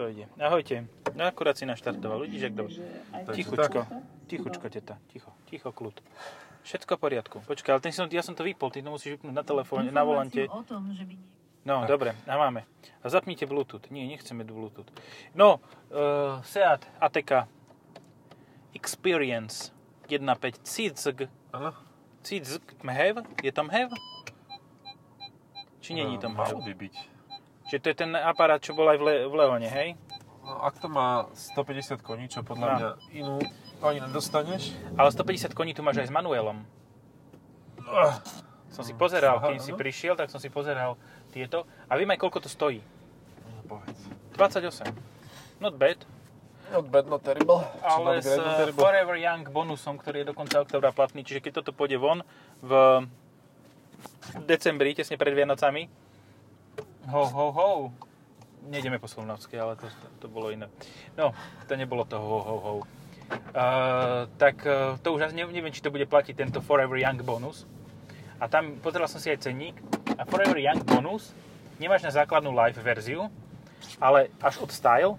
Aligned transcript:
to 0.00 0.08
ide. 0.08 0.24
Ahojte. 0.40 0.88
No 1.12 1.28
akurát 1.28 1.60
si 1.60 1.68
naštartoval. 1.68 2.24
Vidíš, 2.24 2.42
jak 2.42 2.54
dobre. 2.54 2.74
Tichučko. 3.36 3.86
Tichučko, 4.26 4.66
teta. 4.72 4.96
Ticho. 5.12 5.32
Ticho, 5.44 5.72
kľud. 5.72 6.00
Všetko 6.64 6.96
v 6.96 7.00
poriadku. 7.00 7.36
Počkaj, 7.44 7.72
ale 7.76 7.84
ten 7.84 7.92
som, 7.92 8.08
ja 8.08 8.24
som 8.24 8.32
to 8.32 8.40
vypol. 8.40 8.72
Ty 8.72 8.80
to 8.80 8.88
musíš 8.88 9.20
vypnúť 9.20 9.36
na 9.36 9.44
telefóne, 9.44 9.92
na 9.92 10.00
volante. 10.00 10.48
o 10.48 10.64
tom, 10.64 10.88
že 10.96 11.04
by... 11.04 11.14
No, 11.68 11.84
dobre. 11.84 12.16
A 12.24 12.40
máme. 12.40 12.64
A 13.04 13.06
zapnite 13.12 13.44
Bluetooth. 13.44 13.92
Nie, 13.92 14.08
nechceme 14.08 14.40
Bluetooth. 14.48 14.88
No, 15.36 15.60
uh, 15.92 16.40
Seat 16.48 16.88
Ateca 16.96 17.44
Experience 18.72 19.76
1.5 20.08 20.64
CIZG. 20.64 21.28
Áno. 21.52 21.76
CIZG. 22.24 22.80
Mhev? 22.80 23.20
Je 23.44 23.52
tam 23.52 23.68
hev? 23.68 23.92
Či 25.84 25.92
není 25.92 26.16
tam 26.16 26.32
hev? 26.40 26.56
Malo 26.56 26.64
by 26.64 26.72
byť. 26.72 27.19
Že 27.70 27.76
to 27.78 27.86
je 27.86 27.96
ten 27.96 28.10
aparát, 28.12 28.58
čo 28.58 28.72
bol 28.72 28.84
aj 28.84 28.98
v, 28.98 29.04
Le- 29.04 29.24
v 29.24 29.34
Leone, 29.36 29.64
hej? 29.64 29.94
No, 30.42 30.58
ak 30.60 30.76
to 30.76 30.86
má 30.86 31.30
150 31.32 32.00
koní, 32.00 32.26
čo 32.26 32.42
podľa 32.42 32.66
No. 32.66 32.74
mňa 32.74 32.88
inú 33.14 33.34
ani 33.80 33.98
nedostaneš. 34.02 34.74
Ale 34.92 35.08
150 35.08 35.54
koní 35.54 35.70
tu 35.70 35.80
máš 35.80 35.98
aj 35.98 36.08
s 36.08 36.12
manuelom. 36.12 36.66
Uh, 37.80 38.14
Som 38.68 38.82
si 38.82 38.90
pozeral, 38.92 39.36
Aha, 39.36 39.50
keď 39.50 39.60
si 39.60 39.72
prišiel, 39.72 40.14
tak 40.14 40.28
som 40.28 40.38
si 40.38 40.46
pozeral 40.46 40.94
tieto. 41.28 41.62
A 41.86 41.94
viem 41.94 42.06
aj, 42.06 42.18
koľko 42.18 42.38
to 42.40 42.48
stojí. 42.48 42.82
no, 43.40 43.62
povedz. 43.68 43.98
28. 44.34 44.90
Not 45.58 45.74
bad. 45.74 45.98
Not 46.68 46.86
bad, 46.86 47.06
not 47.06 47.20
terrible. 47.20 47.62
Ale 47.80 48.18
s 48.18 48.30
terrible. 48.30 48.78
Forever 48.78 49.14
Young 49.14 49.42
bonusom, 49.44 49.94
ktorý 49.94 50.22
je 50.22 50.26
do 50.26 50.34
konca 50.34 50.58
oktobra 50.58 50.90
platný. 50.90 51.20
Čiže 51.20 51.38
keď 51.40 51.52
toto 51.56 51.70
pôjde 51.70 51.98
von 51.98 52.22
v 52.58 52.70
decembri, 54.44 54.94
tesne 54.94 55.14
pred 55.14 55.32
Vianocami, 55.32 55.90
ho, 57.08 57.22
ho, 57.24 57.46
ho, 57.52 57.68
nejdeme 58.68 59.00
po 59.00 59.08
Slovnovsky, 59.08 59.56
ale 59.56 59.76
to, 59.80 59.88
to 60.20 60.26
bolo 60.28 60.52
iné. 60.52 60.68
No, 61.16 61.32
to 61.64 61.72
nebolo 61.76 62.04
to 62.04 62.20
ho, 62.20 62.38
ho, 62.44 62.56
ho. 62.60 62.72
Uh, 63.54 64.26
tak 64.36 64.66
uh, 64.66 64.98
to 65.00 65.14
už 65.14 65.30
ne, 65.32 65.46
neviem, 65.46 65.70
či 65.70 65.80
to 65.80 65.94
bude 65.94 66.04
platiť 66.04 66.34
tento 66.34 66.58
Forever 66.60 66.98
Young 66.98 67.22
bonus. 67.22 67.64
A 68.42 68.50
tam 68.50 68.76
pozeral 68.82 69.06
som 69.06 69.22
si 69.22 69.30
aj 69.30 69.46
cenník. 69.46 69.76
A 70.18 70.26
Forever 70.26 70.58
Young 70.58 70.82
bonus 70.82 71.32
nemáš 71.80 72.04
na 72.04 72.12
základnú 72.12 72.52
live 72.52 72.80
verziu, 72.82 73.32
ale 74.02 74.28
až 74.42 74.60
od 74.60 74.70
Style. 74.74 75.14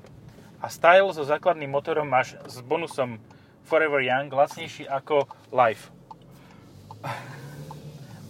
A 0.61 0.69
Style 0.69 1.09
so 1.09 1.25
základným 1.25 1.71
motorom 1.71 2.05
máš 2.05 2.37
s 2.45 2.61
bonusom 2.61 3.17
Forever 3.65 4.03
Young 4.03 4.29
lacnejší 4.29 4.85
ako 4.85 5.25
Life. 5.49 5.89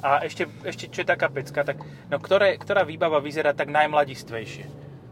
A 0.02 0.26
ešte, 0.26 0.50
ešte 0.66 0.90
čo 0.90 1.06
je 1.06 1.08
taká 1.08 1.30
pecka, 1.30 1.62
tak 1.62 1.78
no, 2.10 2.18
ktoré, 2.18 2.58
ktorá 2.58 2.82
výbava 2.82 3.22
vyzerá 3.22 3.54
tak 3.54 3.70
najmladistvejšie 3.70 4.66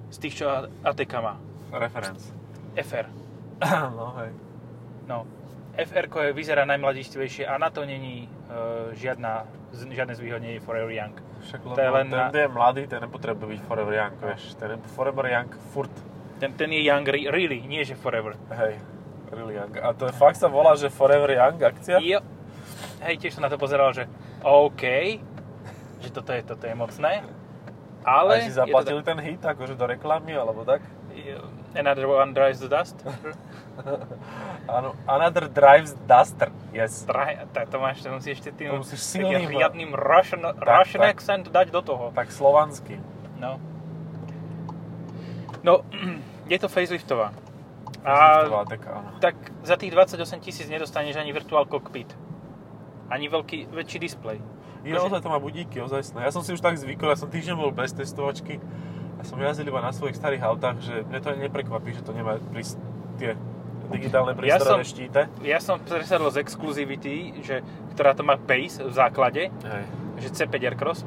z 0.10 0.18
tých, 0.18 0.42
čo 0.42 0.46
ATK 0.82 1.14
má? 1.22 1.38
Reference. 1.70 2.34
FR. 2.74 3.06
no 3.98 4.18
hej. 4.18 4.32
No, 5.06 5.30
FR 5.78 6.06
je, 6.10 6.30
vyzerá 6.34 6.66
najmladistvejšie 6.66 7.46
a 7.46 7.62
na 7.62 7.70
to 7.70 7.86
není 7.86 8.26
e, 8.26 8.30
žiadna, 8.98 9.46
žiadne 9.74 10.18
zvýhodnenie 10.18 10.58
Forever 10.60 10.90
Young. 10.90 11.30
Však 11.40 11.60
To 11.64 11.80
je 11.80 11.92
len 11.92 12.08
ten, 12.10 12.20
na- 12.20 12.32
je 12.34 12.48
mladý, 12.52 12.82
ten 12.88 13.00
nepotrebuje 13.00 13.48
byť 13.56 13.62
forever 13.64 13.94
young, 13.96 14.16
vieš. 14.20 14.60
Ten 14.60 14.76
je 14.76 14.78
forever 14.92 15.24
young 15.24 15.52
furt. 15.72 15.94
Ten, 16.40 16.52
ten 16.56 16.72
je 16.72 16.84
Young 16.84 17.08
re- 17.08 17.32
really, 17.32 17.64
nie 17.64 17.84
že 17.84 17.96
Forever. 17.96 18.36
Hej. 18.52 18.80
Really 19.32 19.56
young. 19.56 19.72
A 19.80 19.94
to 19.94 20.08
je 20.08 20.14
fakt 20.16 20.36
sa 20.36 20.48
volá, 20.52 20.76
že 20.76 20.92
forever 20.92 21.32
young 21.32 21.56
akcia? 21.64 22.00
Jo. 22.04 22.20
Hej, 23.00 23.16
tiež 23.20 23.36
som 23.36 23.44
na 23.44 23.52
to 23.52 23.56
pozeral, 23.56 23.92
že 23.92 24.06
OK, 24.44 24.84
že 26.00 26.10
toto 26.12 26.32
je, 26.36 26.42
toto 26.44 26.68
je 26.68 26.76
mocné, 26.76 27.24
ale... 28.04 28.32
Ale 28.40 28.44
si 28.44 28.52
je 28.52 28.56
to 28.56 28.60
zaplatili 28.64 29.02
ten 29.04 29.20
hit, 29.20 29.42
akože 29.44 29.76
do 29.76 29.86
reklamy, 29.86 30.36
alebo 30.36 30.64
tak? 30.64 30.84
tak- 30.84 30.96
Another 31.76 32.08
one 32.10 32.34
drives 32.34 32.60
the 32.60 32.72
dust. 32.72 32.98
Áno. 34.70 34.98
Another 35.06 35.46
drives 35.46 35.94
duster. 36.08 36.50
Yes. 36.74 37.06
Tra- 37.06 37.46
to, 37.46 37.60
to 37.66 37.78
máš, 37.78 38.02
to 38.02 38.10
musíš 38.10 38.42
ešte 38.42 38.52
tým 38.56 38.74
musíš 38.74 39.02
silným- 39.06 39.50
riadným 39.50 39.94
Russian, 39.94 40.42
Russian 40.58 41.02
tak. 41.06 41.14
accent 41.18 41.46
dať 41.50 41.70
do 41.70 41.82
toho. 41.86 42.06
Tak 42.14 42.34
slovanský. 42.34 42.98
No. 43.38 43.62
No, 45.62 45.86
je 46.52 46.58
to 46.58 46.68
faceliftová. 46.72 47.36
A 48.02 48.48
tak 49.20 49.36
za 49.62 49.76
tých 49.76 49.92
28 49.92 50.40
tisíc 50.40 50.66
nedostaneš 50.72 51.20
ani 51.20 51.36
virtual 51.36 51.68
cockpit. 51.68 52.08
Ani 53.10 53.26
veľký, 53.28 53.74
väčší 53.74 53.98
displej. 54.00 54.38
Je, 54.86 54.96
ozaj 54.96 55.20
to 55.20 55.28
má 55.28 55.42
budíky, 55.44 55.84
ozajstné. 55.84 56.24
Ja 56.24 56.32
som 56.32 56.40
si 56.40 56.56
už 56.56 56.64
tak 56.64 56.80
zvykol, 56.80 57.12
ja 57.12 57.20
som 57.20 57.28
týždeň 57.28 57.56
bol 57.60 57.76
bez 57.76 57.92
testovačky 57.92 58.64
a 59.20 59.28
som 59.28 59.36
jazdil 59.36 59.68
iba 59.68 59.84
na 59.84 59.92
svojich 59.92 60.16
starých 60.16 60.46
autách, 60.48 60.80
že 60.80 61.04
mne 61.04 61.20
to 61.20 61.28
ani 61.36 61.42
neprekvapí, 61.52 61.92
že 61.92 62.06
to 62.06 62.16
nemá 62.16 62.40
prís- 62.56 62.80
tie 63.20 63.36
digitálne 63.92 64.32
Ja 64.32 64.56
prístroje 64.56 64.86
štíte. 64.88 65.22
Ja 65.44 65.60
som 65.60 65.82
presadol 65.84 66.32
z 66.32 66.40
Exclusivity, 66.46 67.44
že, 67.44 67.60
ktorá 67.98 68.16
to 68.16 68.24
má 68.24 68.40
Pace 68.40 68.80
v 68.80 68.94
základe, 68.94 69.50
Hej. 69.52 69.84
že 70.24 70.28
C5 70.32 70.56
Aircross. 70.72 71.04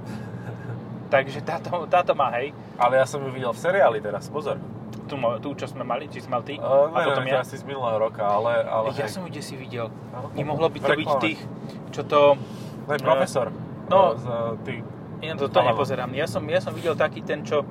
Takže 1.08 1.44
táto, 1.44 1.84
táto 1.92 2.12
má, 2.16 2.32
hej. 2.40 2.56
Ale 2.80 2.96
ja 2.96 3.04
som 3.04 3.20
ju 3.20 3.28
videl 3.28 3.52
v 3.52 3.60
seriáli 3.60 4.00
teraz, 4.00 4.32
pozor. 4.32 4.56
Tú, 5.12 5.20
tú 5.44 5.48
čo 5.52 5.68
sme 5.68 5.84
mali, 5.84 6.08
či 6.08 6.24
sme 6.24 6.40
mal 6.40 6.42
ty. 6.48 6.56
Uh, 6.56 6.88
a 6.88 7.04
potom 7.04 7.20
neviem, 7.20 7.36
to 7.36 7.36
ja. 7.36 7.44
asi 7.44 7.60
z 7.60 7.64
minulého 7.68 8.00
roka, 8.00 8.24
ale... 8.24 8.64
ale 8.64 8.96
Ja 8.96 9.04
hej. 9.04 9.12
som 9.12 9.28
ju 9.28 9.28
kde 9.28 9.44
si 9.44 9.60
videl. 9.60 9.92
No. 10.08 10.32
Nemohlo 10.32 10.72
by 10.72 10.78
to 10.80 10.92
byť 10.96 11.08
tých, 11.20 11.40
čo 11.92 12.00
to... 12.08 12.40
To 12.88 12.92
je 12.96 13.00
profesor. 13.04 13.52
No. 13.92 14.16
Z, 14.16 14.24
tých... 14.64 14.80
Ja 15.20 15.36
to, 15.36 15.52
to 15.52 15.60
nepozerám. 15.60 16.16
Ja 16.16 16.24
som, 16.24 16.48
ja 16.48 16.64
som 16.64 16.72
videl 16.72 16.96
taký 16.96 17.20
ten, 17.20 17.44
čo... 17.44 17.68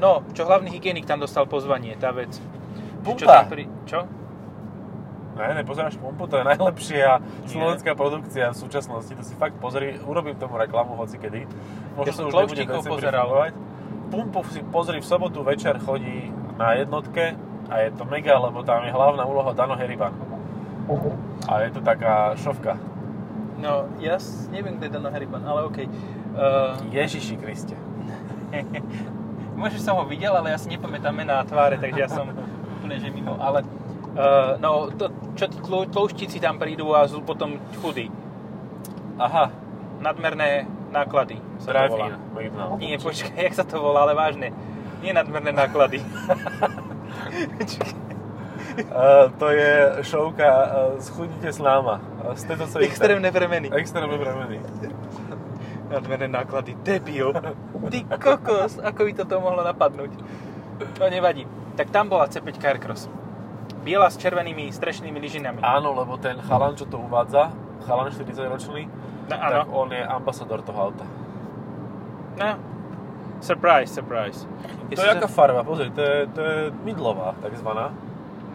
No, 0.00 0.24
čo 0.32 0.48
hlavný 0.48 0.72
hygienik 0.72 1.04
tam 1.04 1.20
dostal 1.20 1.44
pozvanie, 1.44 2.00
tá 2.00 2.16
vec. 2.16 2.32
Čo, 2.32 3.28
Pumpa. 3.28 3.44
tam 3.44 3.52
pri, 3.52 3.64
čo? 3.84 4.08
Ne, 5.34 5.60
nepozeráš 5.60 5.98
pumpu, 5.98 6.30
to 6.30 6.38
je 6.40 6.44
najlepšia 6.46 7.18
slovenská 7.50 7.92
produkcia 7.98 8.54
v 8.54 8.56
súčasnosti. 8.56 9.12
To 9.12 9.22
si 9.26 9.34
fakt 9.34 9.58
pozri, 9.58 9.98
urobím 10.00 10.38
tomu 10.38 10.56
reklamu 10.56 10.94
hoci 10.96 11.18
kedy. 11.20 11.44
Ja 12.06 12.12
som 12.14 12.30
už 12.30 12.34
nebude 12.48 12.64
pozeral. 12.70 13.52
Pumpu 14.14 14.46
si 14.48 14.62
pozri 14.62 15.02
v 15.02 15.06
sobotu 15.06 15.42
večer 15.42 15.76
chodí 15.82 16.30
na 16.58 16.78
jednotke 16.78 17.34
a 17.70 17.74
je 17.80 17.90
to 17.96 18.04
mega, 18.04 18.38
lebo 18.38 18.62
tam 18.62 18.84
je 18.84 18.92
hlavná 18.92 19.24
úloha 19.24 19.52
Dano 19.56 19.74
Heriba. 19.74 20.12
A 21.48 21.52
je 21.64 21.70
to 21.72 21.80
taká 21.80 22.36
šovka. 22.36 22.76
No, 23.56 23.88
ja 24.02 24.20
neviem, 24.52 24.76
kde 24.76 24.90
je 24.90 24.94
Dano 25.00 25.08
Heriban, 25.08 25.42
ale 25.46 25.64
okej. 25.64 25.86
Uh, 26.34 26.76
Ježiši 26.90 27.38
Kriste. 27.40 27.78
Možno 29.60 29.78
som 29.78 29.94
ho 29.96 30.04
videl, 30.04 30.34
ale 30.34 30.50
ja 30.50 30.58
si 30.58 30.66
nepamätám 30.66 31.14
mená 31.14 31.40
a 31.40 31.46
tváre, 31.46 31.78
takže 31.78 32.00
ja 32.00 32.10
som 32.10 32.26
úplne 32.82 32.98
že 32.98 33.08
mimo. 33.08 33.38
Ale 33.38 33.62
uh, 34.18 34.58
no, 34.58 34.90
to, 34.92 35.08
čo 35.38 35.46
tí 35.46 35.58
tlou- 35.62 35.86
tlouštíci 35.86 36.42
tam 36.42 36.58
prídu 36.58 36.90
a 36.92 37.06
sú 37.06 37.22
potom 37.22 37.56
chudí. 37.80 38.10
Aha, 39.16 39.48
Nadmerné 40.02 40.66
náklady 40.90 41.38
drive-in. 41.64 42.18
McDonald's. 42.34 42.78
Nie, 42.82 42.98
počkaj, 42.98 43.38
jak 43.40 43.54
sa 43.54 43.64
to 43.64 43.80
volá, 43.80 44.04
ale 44.04 44.12
vážne. 44.12 44.52
Nie 45.04 45.12
nadmerné 45.12 45.52
náklady. 45.52 46.00
Uh, 48.74 49.30
to 49.38 49.54
je 49.54 50.02
šovka 50.02 50.50
uh, 50.50 50.66
Schudnite 50.98 51.46
s 51.46 51.62
náma. 51.62 52.02
Uh, 52.26 52.34
z 52.34 52.42
tejto 52.42 52.66
sa 52.66 52.82
Extrémne 52.82 53.30
premeny. 53.30 53.70
Extrémne 53.70 54.18
premeny. 54.18 54.58
Nadmerné 55.94 56.26
náklady. 56.26 56.74
Debil. 56.82 57.30
Ty 57.86 57.98
kokos, 58.18 58.82
ako 58.82 59.06
by 59.06 59.12
toto 59.14 59.38
mohlo 59.38 59.62
napadnúť. 59.62 60.10
No 60.98 61.06
nevadí. 61.06 61.46
Tak 61.78 61.94
tam 61.94 62.10
bola 62.10 62.26
C5 62.26 62.50
Aircross. 62.58 63.06
Biela 63.86 64.10
s 64.10 64.18
červenými 64.18 64.66
strešnými 64.74 65.22
lyžinami. 65.22 65.62
Áno, 65.62 65.94
lebo 65.94 66.18
ten 66.18 66.42
chalan, 66.42 66.74
čo 66.74 66.90
to 66.90 66.98
uvádza, 66.98 67.54
chalan 67.86 68.10
40 68.10 68.42
ročný, 68.50 68.90
No, 69.24 69.38
tak 69.38 69.68
on 69.72 69.88
je 69.88 70.02
ambasador 70.04 70.60
toho 70.66 70.90
auta. 70.90 71.06
No. 72.36 72.73
Surprise, 73.44 73.92
surprise. 73.92 74.48
To 74.88 75.00
je 75.04 75.10
aká 75.12 75.28
farba, 75.28 75.60
pozri, 75.60 75.92
to 75.92 76.00
je, 76.00 76.16
to 76.32 76.40
je 76.40 76.56
mydlová, 76.80 77.36
takzvaná. 77.44 77.92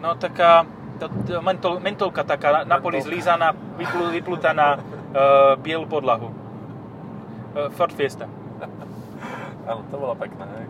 No 0.02 0.18
taká 0.18 0.66
to, 0.98 1.06
to 1.30 1.38
mentol, 1.38 1.78
mentolka 1.78 2.26
taká 2.26 2.66
na, 2.66 2.82
poli 2.82 2.98
zlízaná, 2.98 3.54
vyplu, 3.78 4.10
vyplutá 4.10 4.50
na 4.52 4.74
uh, 4.82 5.54
bielu 5.62 5.86
podlahu. 5.86 6.26
Uh, 6.30 7.70
Ford 7.70 7.94
Fiesta. 7.94 8.26
Áno, 9.70 9.86
to 9.86 9.94
bola 9.94 10.18
pekná, 10.18 10.44
hej. 10.58 10.66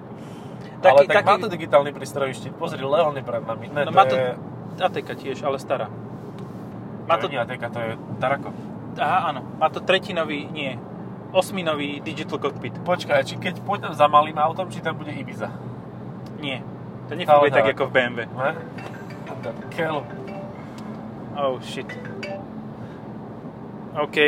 Taký- 0.81 0.93
Ale 0.93 1.01
tak 1.09 1.17
taký- 1.25 1.29
má 1.29 1.37
to 1.41 1.49
digitálny 1.49 1.91
prístrojový 1.97 2.35
štít, 2.37 2.53
pozri, 2.61 2.85
Leon 2.85 3.17
je 3.17 3.25
pred 3.25 3.41
nami. 3.41 3.73
Ne, 3.73 3.89
No 3.89 3.93
to 3.93 3.97
má 3.97 4.05
to 4.05 4.17
je... 4.17 4.37
Ateka 4.81 5.13
tiež, 5.17 5.41
ale 5.45 5.57
stará. 5.57 5.89
to 5.89 7.09
Má 7.09 7.17
to, 7.17 7.29
nie 7.29 7.41
Ateka, 7.41 7.69
to 7.73 7.79
je 7.81 7.93
Tarako. 8.21 8.53
aha, 9.01 9.33
áno, 9.33 9.41
má 9.57 9.69
to 9.69 9.81
tretinový, 9.81 10.45
nie, 10.53 10.77
osminový 11.31 12.03
digital 12.03 12.39
cockpit. 12.39 12.75
Počkaj, 12.83 13.27
či 13.27 13.35
keď 13.39 13.63
pôjdem 13.63 13.95
za 13.95 14.07
malým 14.11 14.39
autom, 14.39 14.67
či 14.71 14.83
tam 14.83 14.99
bude 14.99 15.15
Ibiza? 15.15 15.51
Nie, 16.41 16.63
to 17.09 17.15
nefunguje 17.15 17.51
tak 17.53 17.71
ako 17.75 17.89
v 17.89 17.93
BMW. 17.95 18.21
Ne? 18.27 18.51
Oh 21.39 21.57
shit. 21.63 21.89
OK. 23.97 24.19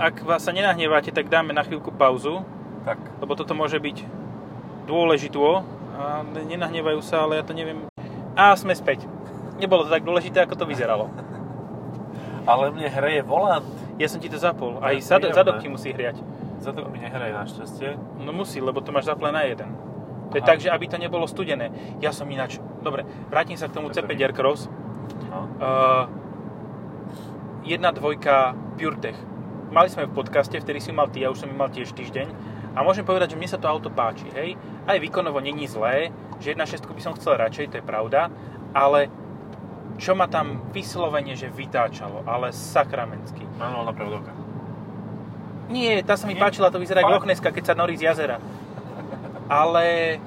Ak 0.00 0.24
vás 0.24 0.44
sa 0.44 0.52
nenahneváte, 0.56 1.12
tak 1.12 1.28
dáme 1.28 1.52
na 1.52 1.60
chvíľku 1.60 1.92
pauzu, 1.92 2.40
Tak, 2.88 2.96
lebo 3.20 3.36
toto 3.36 3.52
môže 3.52 3.76
byť 3.76 4.08
dôležitú 4.88 5.40
a 5.44 5.60
A 6.00 6.24
nenahnevajú 6.24 7.04
sa, 7.04 7.28
ale 7.28 7.36
ja 7.36 7.44
to 7.44 7.52
neviem. 7.52 7.84
A 8.32 8.56
sme 8.56 8.72
späť. 8.72 9.04
Nebolo 9.60 9.84
to 9.84 9.92
tak 9.92 10.00
dôležité, 10.00 10.48
ako 10.48 10.56
to 10.56 10.64
vyzeralo. 10.64 11.12
Ale 12.46 12.72
mne 12.72 12.88
hreje 12.88 13.20
volant. 13.24 13.66
Ja 14.00 14.08
som 14.08 14.20
ti 14.20 14.32
to 14.32 14.40
zapol. 14.40 14.80
Aj 14.80 14.96
zad- 15.00 15.28
zadok 15.32 15.60
ti 15.60 15.68
musí 15.68 15.92
hriať. 15.92 16.20
Zadok 16.60 16.88
mi 16.92 17.00
nehreje 17.00 17.32
našťastie. 17.36 17.88
No 18.20 18.32
musí, 18.32 18.60
lebo 18.60 18.80
to 18.80 18.92
máš 18.92 19.08
zaplé 19.08 19.32
na 19.32 19.44
jeden. 19.44 19.72
To 20.30 20.38
je 20.38 20.42
Aha. 20.44 20.50
tak, 20.54 20.62
že 20.62 20.70
aby 20.70 20.86
to 20.86 20.96
nebolo 20.96 21.26
studené. 21.26 21.72
Ja 21.98 22.14
som 22.14 22.30
ináč... 22.30 22.62
Dobre, 22.80 23.02
vrátim 23.28 23.58
sa 23.58 23.66
k 23.66 23.76
tomu 23.76 23.90
Dobre. 23.90 24.14
C5 24.14 24.30
Aircross. 24.30 24.70
No. 25.26 25.38
Uh, 25.58 26.04
jedna 27.66 27.90
dvojka 27.90 28.54
PureTech. 28.78 29.18
Mali 29.70 29.86
sme 29.90 30.06
v 30.06 30.14
podcaste, 30.14 30.58
vtedy 30.58 30.82
si 30.82 30.90
ju 30.90 30.96
mal 30.98 31.06
ty, 31.10 31.22
ja 31.22 31.30
už 31.30 31.46
som 31.46 31.50
ju 31.50 31.54
mal 31.54 31.70
tiež 31.70 31.94
týždeň. 31.94 32.26
A 32.74 32.86
môžem 32.86 33.02
povedať, 33.02 33.34
že 33.34 33.38
mne 33.38 33.50
sa 33.50 33.58
to 33.58 33.66
auto 33.66 33.90
páči, 33.90 34.30
hej. 34.34 34.54
Aj 34.86 34.98
výkonovo 34.98 35.42
není 35.42 35.66
zlé, 35.66 36.14
že 36.38 36.54
1.6 36.54 36.86
by 36.86 37.02
som 37.02 37.14
chcel 37.18 37.38
radšej, 37.38 37.74
to 37.74 37.76
je 37.82 37.84
pravda. 37.86 38.30
Ale 38.70 39.10
čo 40.00 40.16
ma 40.16 40.24
tam 40.26 40.72
vyslovene, 40.72 41.36
že 41.36 41.52
vytáčalo, 41.52 42.24
ale 42.24 42.56
sakramensky. 42.56 43.44
Manuálna 43.60 43.92
prevodovka. 43.92 44.32
Nie, 45.68 46.00
tá 46.02 46.16
sa 46.16 46.26
mi 46.26 46.34
Nie? 46.34 46.42
páčila, 46.42 46.72
to 46.72 46.80
vyzerá 46.80 47.04
ako? 47.04 47.20
Lochneska, 47.20 47.52
keď 47.52 47.64
sa 47.70 47.74
norí 47.78 47.94
z 47.94 48.10
jazera. 48.10 48.40
Ale 49.46 50.18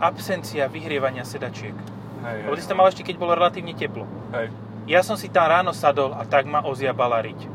absencia 0.00 0.66
vyhrievania 0.66 1.22
sedačiek. 1.22 1.76
Hej, 2.24 2.38
Lebo 2.48 2.56
ty 2.56 2.62
si 2.64 2.68
tam 2.72 2.80
mal 2.80 2.88
ešte, 2.88 3.04
keď 3.04 3.20
bolo 3.20 3.36
relatívne 3.36 3.76
teplo. 3.76 4.08
Hej. 4.32 4.48
Ja 4.88 5.04
som 5.04 5.14
si 5.20 5.28
tam 5.28 5.46
ráno 5.52 5.76
sadol 5.76 6.16
a 6.16 6.24
tak 6.24 6.48
ma 6.48 6.64
oziabala 6.64 7.20
riť. 7.20 7.46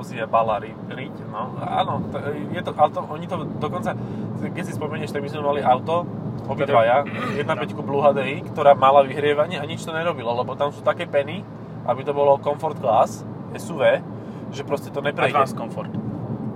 Ozia 0.00 0.24
Balari, 0.24 0.72
riť, 0.72 1.28
no. 1.28 1.60
Áno, 1.60 2.00
to, 2.08 2.16
je 2.32 2.60
to, 2.64 2.72
ale 2.72 2.88
to, 2.88 3.04
oni 3.04 3.28
to 3.28 3.36
dokonca, 3.60 3.92
keď 4.40 4.64
si 4.64 4.72
spomenieš, 4.72 5.12
tak 5.12 5.20
my 5.20 5.28
sme 5.28 5.44
mali 5.44 5.60
auto, 5.60 6.08
obidvaja, 6.50 7.06
1.5 7.38 7.86
Blue 7.86 8.02
HDI, 8.02 8.42
ktorá 8.50 8.74
mala 8.74 9.06
vyhrievanie 9.06 9.62
a 9.62 9.64
nič 9.64 9.86
to 9.86 9.94
nerobilo, 9.94 10.34
lebo 10.34 10.58
tam 10.58 10.74
sú 10.74 10.82
také 10.82 11.06
peny, 11.06 11.46
aby 11.86 12.00
to 12.02 12.10
bolo 12.10 12.36
comfort 12.42 12.76
class, 12.82 13.22
SUV, 13.54 14.02
že 14.50 14.62
proste 14.66 14.90
to 14.90 14.98
neprejde. 14.98 15.34
Advanced 15.34 15.56
Comfort. 15.58 15.92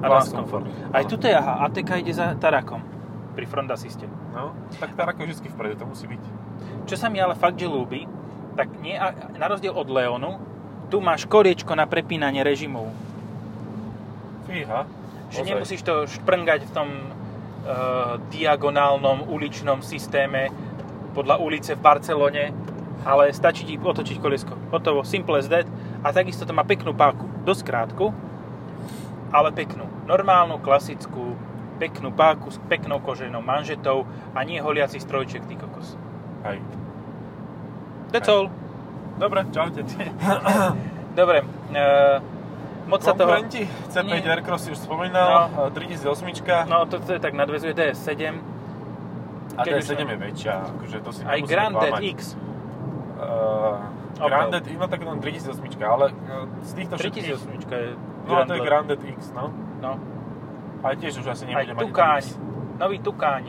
Advanced 0.02 0.35
Comfort. 0.35 0.67
Aj 0.91 1.05
tuto 1.06 1.31
je, 1.31 1.35
aha, 1.35 1.70
ATK 1.70 2.02
ide 2.02 2.12
za 2.12 2.35
Tarakom. 2.35 2.82
Pri 3.35 3.46
front 3.50 3.70
assiste. 3.70 4.06
No, 4.31 4.55
tak 4.79 4.94
tá 4.94 5.11
ako 5.11 5.26
vždy 5.26 5.50
vpredu, 5.50 5.75
to 5.75 5.87
musí 5.91 6.06
byť. 6.06 6.23
Čo 6.87 6.94
sa 6.94 7.11
mi 7.11 7.19
ale 7.19 7.35
fakt, 7.35 7.58
že 7.58 7.67
ľúbi, 7.67 8.06
tak 8.55 8.70
nie, 8.79 8.94
na 9.35 9.47
rozdiel 9.50 9.75
od 9.75 9.90
Leonu, 9.90 10.38
tu 10.87 11.02
máš 11.02 11.26
koriečko 11.26 11.75
na 11.75 11.90
prepínanie 11.90 12.47
režimov. 12.47 12.94
Fíha. 14.47 14.87
Že 15.35 15.40
Ozaj. 15.43 15.50
nemusíš 15.50 15.81
to 15.82 16.06
šprngať 16.06 16.69
v 16.69 16.70
tom 16.70 16.88
diagonálnom 18.28 19.28
uličnom 19.28 19.81
systéme 19.81 20.52
podľa 21.16 21.40
ulice 21.40 21.72
v 21.78 21.84
Barcelone, 21.84 22.44
ale 23.05 23.31
stačí 23.31 23.64
ti 23.64 23.78
otočiť 23.78 24.16
koliesko. 24.19 24.55
Hotovo, 24.75 25.06
simple 25.06 25.38
as 25.38 25.49
that. 25.49 25.69
A 26.05 26.12
takisto 26.12 26.44
to 26.44 26.52
má 26.52 26.66
peknú 26.66 26.93
páku. 26.93 27.25
Dosť 27.44 27.62
krátku, 27.64 28.12
ale 29.32 29.52
peknú. 29.52 29.88
Normálnu, 30.05 30.61
klasickú, 30.61 31.37
peknú 31.81 32.12
páku 32.12 32.52
s 32.52 32.58
peknou 32.69 33.00
koženou 33.00 33.40
manžetou 33.40 34.05
a 34.37 34.40
nie 34.44 34.61
holiaci 34.61 35.00
strojček, 35.00 35.44
ty 35.49 35.56
kokos. 35.56 35.96
Hej. 36.44 36.61
That's 38.12 38.28
Hej. 38.28 38.34
all. 38.34 38.46
Dobre, 39.19 39.46
čaute. 39.55 39.87
Dobre, 41.19 41.46
uh, 41.46 42.19
moc 42.86 43.00
sa 43.00 43.12
toho... 43.16 43.28
Konkurenti, 43.31 43.64
C5 43.90 44.06
Nie. 44.06 44.20
Aircross 44.22 44.62
si 44.66 44.70
už 44.72 44.78
spomínal, 44.81 45.48
no. 45.50 45.70
3008 45.72 46.69
No, 46.69 46.84
to, 46.86 47.00
to 47.00 47.16
je 47.16 47.20
tak 47.20 47.32
nadvezuje 47.32 47.72
DS7, 47.72 48.20
a 49.54 49.60
keď 49.62 49.72
už 49.78 49.84
D7 49.86 49.92
sme- 49.94 50.12
je 50.12 50.19
väčšia, 50.19 50.54
akože 50.75 50.96
to 51.00 51.10
si 51.14 51.20
aj 51.22 51.38
Grandet 51.46 51.92
klamať. 51.94 52.02
X. 52.16 52.19
Uh, 53.14 53.78
Opel. 54.14 54.28
Grandet, 54.31 54.64
no 54.78 54.86
tak 54.86 55.00
len 55.02 55.16
3008, 55.19 55.82
ale 55.82 56.06
z 56.62 56.70
týchto 56.75 56.94
všetkých... 56.98 57.25
3008 57.34 57.75
je 57.75 57.88
No 58.25 58.32
a 58.40 58.42
to 58.48 58.52
je 58.56 58.62
Grandet 58.64 59.00
X, 59.04 59.19
no. 59.37 59.52
No. 59.78 59.92
Ale 60.84 60.94
tiež 61.00 61.20
už 61.20 61.26
asi 61.28 61.44
Aj 61.48 61.64
nebude 61.64 61.75
mať 61.76 61.82
Tukáň, 61.88 62.20
X. 62.20 62.26
nový 62.78 62.98
Tukáň. 63.00 63.44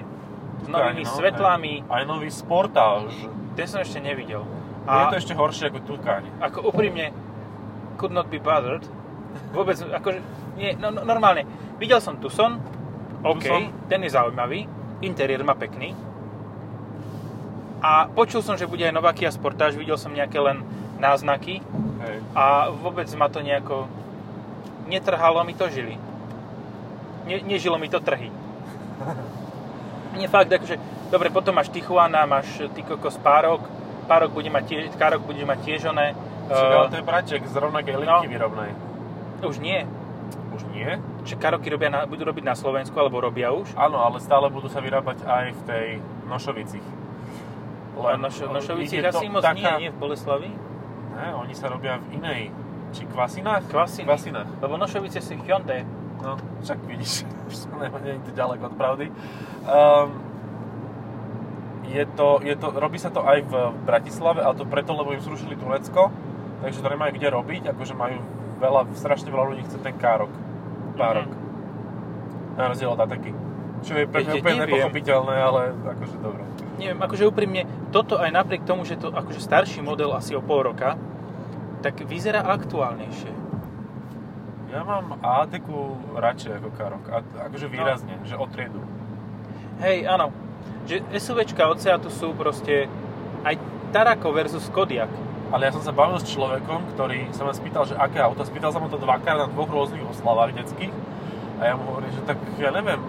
S 0.55 0.67
novými 0.71 1.03
no, 1.03 1.11
svetlami. 1.11 1.73
Aj 1.91 2.03
nový 2.07 2.29
Sportage. 2.31 3.27
Ten 3.59 3.67
som 3.67 3.83
ešte 3.83 3.99
nevidel. 3.99 4.43
A... 4.87 4.91
Je 4.91 5.03
A 5.03 5.11
to 5.11 5.17
ešte 5.19 5.33
horšie 5.35 5.67
ako 5.67 5.79
Tukáň. 5.83 6.23
ako 6.39 6.71
úprimne, 6.71 7.11
could 7.99 8.15
not 8.15 8.27
be 8.31 8.39
bothered. 8.39 8.83
Vôbec, 9.55 9.77
akože, 9.79 10.19
nie, 10.59 10.75
no, 10.75 10.91
no, 10.91 11.01
normálne. 11.03 11.47
Videl 11.79 11.99
som 11.99 12.19
Tucson, 12.19 12.59
OK, 13.23 13.43
Tucson? 13.43 13.63
ten 13.87 13.99
je 14.03 14.11
zaujímavý, 14.11 14.67
interiér 15.03 15.43
má 15.43 15.55
pekný. 15.55 15.95
A 17.83 18.09
počul 18.09 18.41
som, 18.41 18.57
že 18.57 18.65
bude 18.65 18.81
aj 18.81 18.95
nová 18.95 19.13
Kia 19.13 19.29
Sportage, 19.29 19.77
videl 19.77 19.99
som 19.99 20.09
nejaké 20.09 20.41
len 20.41 20.63
náznaky 20.97 21.59
Hej. 22.01 22.17
a 22.33 22.71
vôbec 22.71 23.05
ma 23.19 23.27
to 23.27 23.43
nejako 23.43 23.85
netrhalo 24.87 25.43
mi 25.43 25.53
to 25.53 25.67
žily. 25.69 25.97
Ne, 27.25 27.41
nežilo 27.43 27.77
mi 27.77 27.89
to 27.89 27.99
trhy. 27.99 28.29
Nie 30.15 30.31
fakt, 30.31 30.47
akože, 30.47 30.79
dobre, 31.11 31.27
potom 31.27 31.57
máš 31.57 31.67
Tijuana, 31.67 32.23
máš 32.23 32.47
ty 32.71 32.81
kokos 32.85 33.19
Párok, 33.19 33.67
Párok 34.07 34.31
bude 34.31 34.47
mať 34.47 34.63
tiež, 34.69 34.81
Károk 34.95 35.27
bude 35.27 35.43
mať 35.43 35.59
tiež 35.65 35.91
oné, 35.91 36.15
Čiže, 36.45 36.61
ale 36.61 36.85
uh, 36.85 36.91
to 36.93 36.97
je 37.01 37.05
braček 37.05 37.41
z 37.41 37.55
rovnakej 37.57 37.93
no. 37.97 38.01
linky 38.05 38.27
výrobnej. 38.29 38.71
Už 39.41 39.59
nie, 39.59 39.83
Už 40.51 40.63
nie? 40.71 40.95
že 41.23 41.35
Karoky 41.35 41.67
robia 41.67 41.89
na, 41.89 42.05
budú 42.05 42.23
robiť 42.23 42.43
na 42.43 42.55
Slovensku, 42.55 42.95
alebo 42.95 43.19
robia 43.19 43.51
už. 43.51 43.75
Áno, 43.75 43.99
ale 43.99 44.19
stále 44.19 44.47
budú 44.47 44.67
sa 44.67 44.79
vyrábať 44.79 45.25
aj 45.25 45.45
v 45.51 45.61
tej 45.65 45.87
Nošovicích. 46.25 46.85
A 47.95 48.15
Nošo, 48.15 48.51
Nošovici 48.51 48.99
je 48.99 49.03
to 49.03 49.17
asi 49.17 49.27
moc 49.27 49.39
taká- 49.41 49.79
nie, 49.79 49.87
nie 49.87 49.89
v 49.89 49.97
Boleslavi. 49.97 50.51
Ne, 51.15 51.27
oni 51.33 51.55
sa 51.55 51.71
robia 51.71 51.95
v 51.97 52.19
inej. 52.19 52.41
Či 52.91 53.07
Kvasinách? 53.07 53.67
Kvasiny. 53.67 54.03
Kvasinách. 54.03 54.49
Lebo 54.59 54.75
Nošovice 54.75 55.19
sú 55.19 55.35
Hyundai. 55.39 55.83
No, 56.19 56.35
však 56.59 56.79
vidíš, 56.83 57.23
nie 58.03 58.13
je 58.15 58.23
to 58.23 58.31
ďaleko 58.31 58.67
od 58.67 58.75
pravdy. 58.75 59.11
Um, 59.63 60.09
je 61.85 62.03
to, 62.17 62.41
je 62.41 62.55
to, 62.55 62.67
robí 62.71 62.97
sa 62.97 63.09
to 63.09 63.21
aj 63.21 63.45
v 63.45 63.53
Bratislave, 63.85 64.41
ale 64.41 64.55
to 64.55 64.65
preto, 64.65 64.91
lebo 64.91 65.13
im 65.13 65.21
zrušili 65.21 65.55
Turecko, 65.55 66.09
takže 66.59 66.81
to 66.81 66.89
nemajú 66.89 67.11
kde 67.13 67.29
robiť, 67.29 67.63
akože 67.71 67.93
majú 67.93 68.17
veľa, 68.59 68.81
strašne 68.95 69.29
veľa 69.29 69.45
ľudí 69.55 69.61
chce 69.67 69.77
ten 69.83 69.95
károk, 69.95 70.31
párok. 70.95 71.31
Na 72.55 72.71
rozdiel 72.71 72.91
od 72.91 72.99
Ataky. 72.99 73.35
Čo 73.83 73.99
je 73.99 74.07
pre 74.07 74.23
mňa 74.23 74.33
úplne 74.39 74.59
nepochopiteľné, 74.65 75.35
ale 75.37 75.61
akože 75.75 76.15
dobre. 76.23 76.43
Neviem, 76.79 76.99
akože 77.03 77.23
úprimne, 77.27 77.61
toto 77.91 78.17
aj 78.17 78.31
napriek 78.31 78.63
tomu, 78.63 78.87
že 78.87 78.97
to 78.97 79.11
akože 79.11 79.43
starší 79.43 79.83
model 79.83 80.15
asi 80.15 80.33
o 80.33 80.41
pol 80.41 80.65
roka, 80.65 80.97
tak 81.85 82.01
vyzerá 82.01 82.41
aktuálnejšie. 82.41 83.31
Ja 84.73 84.81
mám 84.83 85.21
ATku 85.23 85.95
radšej 86.17 86.51
ako 86.59 86.69
károk, 86.75 87.03
a, 87.07 87.23
akože 87.47 87.67
výrazne, 87.71 88.19
že 88.27 88.35
o 88.35 88.43
triedu. 88.49 88.81
Hej, 89.79 90.07
áno. 90.07 90.35
Že 90.89 91.05
SUVčka 91.15 91.63
od 91.69 91.79
Seatu 91.79 92.09
sú 92.11 92.35
proste 92.35 92.91
aj 93.45 93.55
Tarako 93.95 94.35
versus 94.35 94.67
Kodiaq. 94.67 95.24
Ale 95.53 95.69
ja 95.69 95.71
som 95.73 95.83
sa 95.85 95.93
bavil 95.93 96.17
s 96.17 96.25
človekom, 96.29 96.97
ktorý 96.97 97.29
sa 97.31 97.45
ma 97.45 97.53
spýtal, 97.53 97.85
že 97.85 97.93
aké 97.93 98.17
auto. 98.17 98.41
Spýtal 98.41 98.73
sa 98.73 98.81
mu 98.81 98.89
to 98.89 98.97
dvakrát 98.97 99.45
na 99.45 99.47
dvoch 99.49 99.69
rôznych 99.69 100.01
oslavách 100.09 100.57
detských. 100.57 100.93
A 101.61 101.71
ja 101.71 101.73
mu 101.77 101.85
hovorím, 101.93 102.11
že 102.11 102.21
tak 102.25 102.37
ja 102.59 102.73
neviem, 102.73 102.99